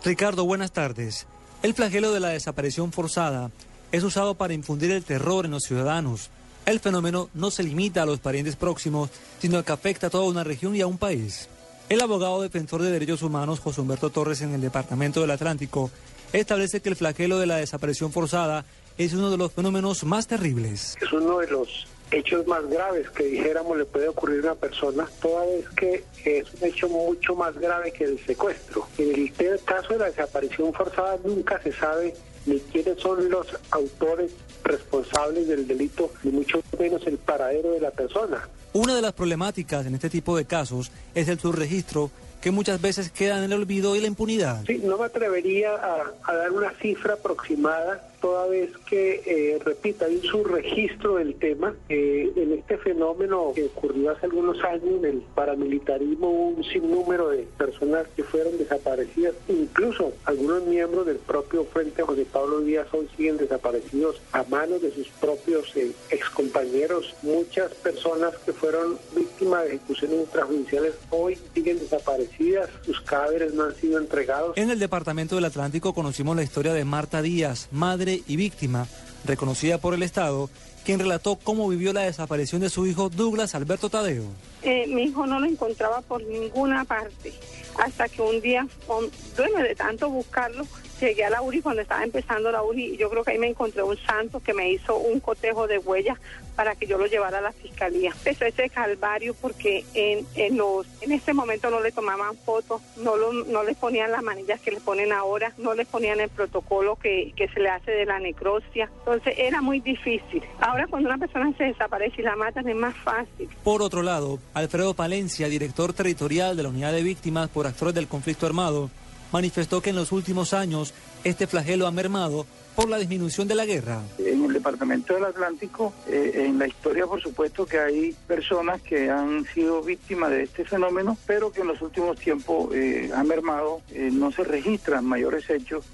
[0.06, 1.26] Ricardo, buenas tardes.
[1.64, 3.50] El flagelo de la desaparición forzada
[3.92, 6.30] es usado para infundir el terror en los ciudadanos.
[6.68, 9.10] El fenómeno no se limita a los parientes próximos,
[9.40, 11.50] sino que afecta a toda una región y a un país.
[11.90, 15.90] El abogado defensor de derechos humanos José Humberto Torres en el Departamento del Atlántico
[16.34, 18.66] establece que el flagelo de la desaparición forzada
[18.98, 20.96] es uno de los fenómenos más terribles.
[21.02, 25.08] Es uno de los hechos más graves que dijéramos le puede ocurrir a una persona,
[25.22, 28.88] toda vez que es un hecho mucho más grave que el secuestro.
[28.98, 29.34] En el
[29.66, 32.14] caso de la desaparición forzada nunca se sabe
[32.46, 34.32] ni quiénes son los autores
[34.64, 38.48] responsables del delito, ni mucho menos el paradero de la persona.
[38.74, 42.10] Una de las problemáticas en este tipo de casos es el subregistro
[42.42, 44.64] que muchas veces queda en el olvido y la impunidad.
[44.66, 50.18] Sí, no me atrevería a, dar una cifra aproximada toda vez que, eh, repita, hay
[50.18, 51.76] un subregistro del tema.
[51.89, 57.47] Eh, en este fenómeno que ocurrió hace algunos años, en el paramilitarismo un sinnúmero de
[57.57, 63.38] personas que fueron desaparecidas, incluso algunos miembros del propio Frente José Pablo Díaz hoy siguen
[63.38, 67.13] desaparecidos a manos de sus propios eh, excompañeros.
[67.22, 73.76] Muchas personas que fueron víctimas de ejecuciones extrajudiciales hoy siguen desaparecidas, sus cadáveres no han
[73.76, 74.57] sido entregados.
[74.57, 78.88] En el Departamento del Atlántico conocimos la historia de Marta Díaz, madre y víctima,
[79.26, 80.49] reconocida por el Estado,
[80.86, 84.24] quien relató cómo vivió la desaparición de su hijo Douglas Alberto Tadeo.
[84.70, 87.32] Eh, mi hijo no lo encontraba por ninguna parte,
[87.80, 90.65] hasta que un día, bueno, de tanto buscarlo,
[90.99, 93.47] llegué a la URI cuando estaba empezando la URI y yo creo que ahí me
[93.47, 96.18] encontré un santo que me hizo un cotejo de huellas
[96.55, 98.11] para que yo lo llevara a la fiscalía.
[98.18, 103.15] Empezó ese calvario porque en, en, los, en ese momento no le tomaban fotos, no,
[103.15, 106.95] lo, no les ponían las manillas que le ponen ahora, no les ponían el protocolo
[106.95, 108.89] que, que se le hace de la necrosia.
[108.99, 110.41] Entonces era muy difícil.
[110.59, 113.47] Ahora cuando una persona se desaparece y la matan es más fácil.
[113.63, 118.08] Por otro lado, Alfredo Palencia, director territorial de la Unidad de Víctimas por Actores del
[118.08, 118.89] Conflicto Armado,
[119.32, 120.93] manifestó que en los últimos años
[121.24, 122.47] este flagelo ha mermado
[122.78, 124.04] por la disminución de la guerra.
[124.20, 129.10] En el departamento del Atlántico, eh, en la historia por supuesto que hay personas que
[129.10, 133.82] han sido víctimas de este fenómeno, pero que en los últimos tiempos eh, ha mermado,
[133.90, 135.86] eh, no se registran mayores hechos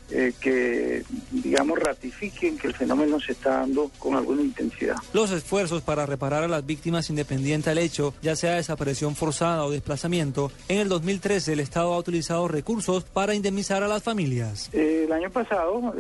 [0.42, 4.96] que, digamos, ratifiquen que el fenómeno se está dando con alguna intensidad.
[5.14, 9.72] Los esfuerzos para reparar a las víctimas independiente al hecho, ya sea desaparición forzada o
[9.72, 14.70] desplazamiento, en el 2013 el Estado ha utilizado recursos para indemnizar a las familias.
[14.74, 15.94] el año pasado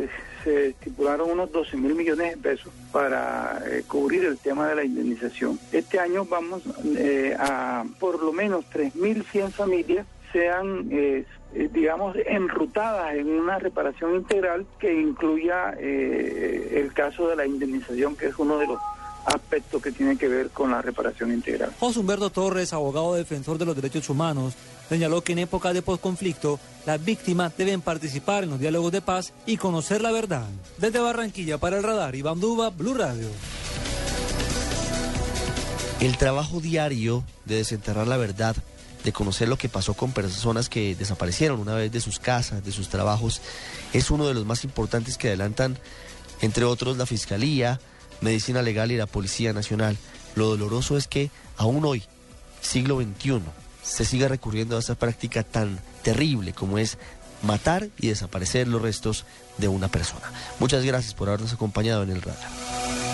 [0.44, 4.84] se estipularon unos 12 mil millones de pesos para eh, cubrir el tema de la
[4.84, 5.60] indemnización.
[5.72, 6.64] Este año vamos
[6.98, 11.26] eh, a por lo menos 3.100 familias sean, eh,
[11.72, 18.40] digamos, enrutadas en una reparación integral que incluya el caso de la indemnización, que es
[18.40, 18.80] uno de los
[19.26, 21.72] aspectos que tiene que ver con la reparación integral.
[21.80, 24.56] José Humberto Torres, abogado defensor de los derechos humanos,
[24.90, 29.34] señaló que en época de posconflicto las víctimas deben participar en los diálogos de paz
[29.46, 30.48] y conocer la verdad.
[30.78, 33.30] Desde Barranquilla para el radar, Iván Duba, Blue Radio.
[36.00, 38.56] El trabajo diario de desenterrar la verdad,
[39.04, 42.72] de conocer lo que pasó con personas que desaparecieron una vez de sus casas, de
[42.72, 43.42] sus trabajos,
[43.94, 45.78] es uno de los más importantes que adelantan,
[46.42, 47.80] entre otros, la Fiscalía,
[48.20, 49.98] Medicina Legal y la Policía Nacional.
[50.36, 52.04] Lo doloroso es que aún hoy,
[52.62, 53.42] siglo XXI,
[53.84, 56.98] se siga recurriendo a esa práctica tan terrible como es
[57.42, 59.26] matar y desaparecer los restos
[59.58, 60.32] de una persona.
[60.60, 63.13] Muchas gracias por habernos acompañado en el radar.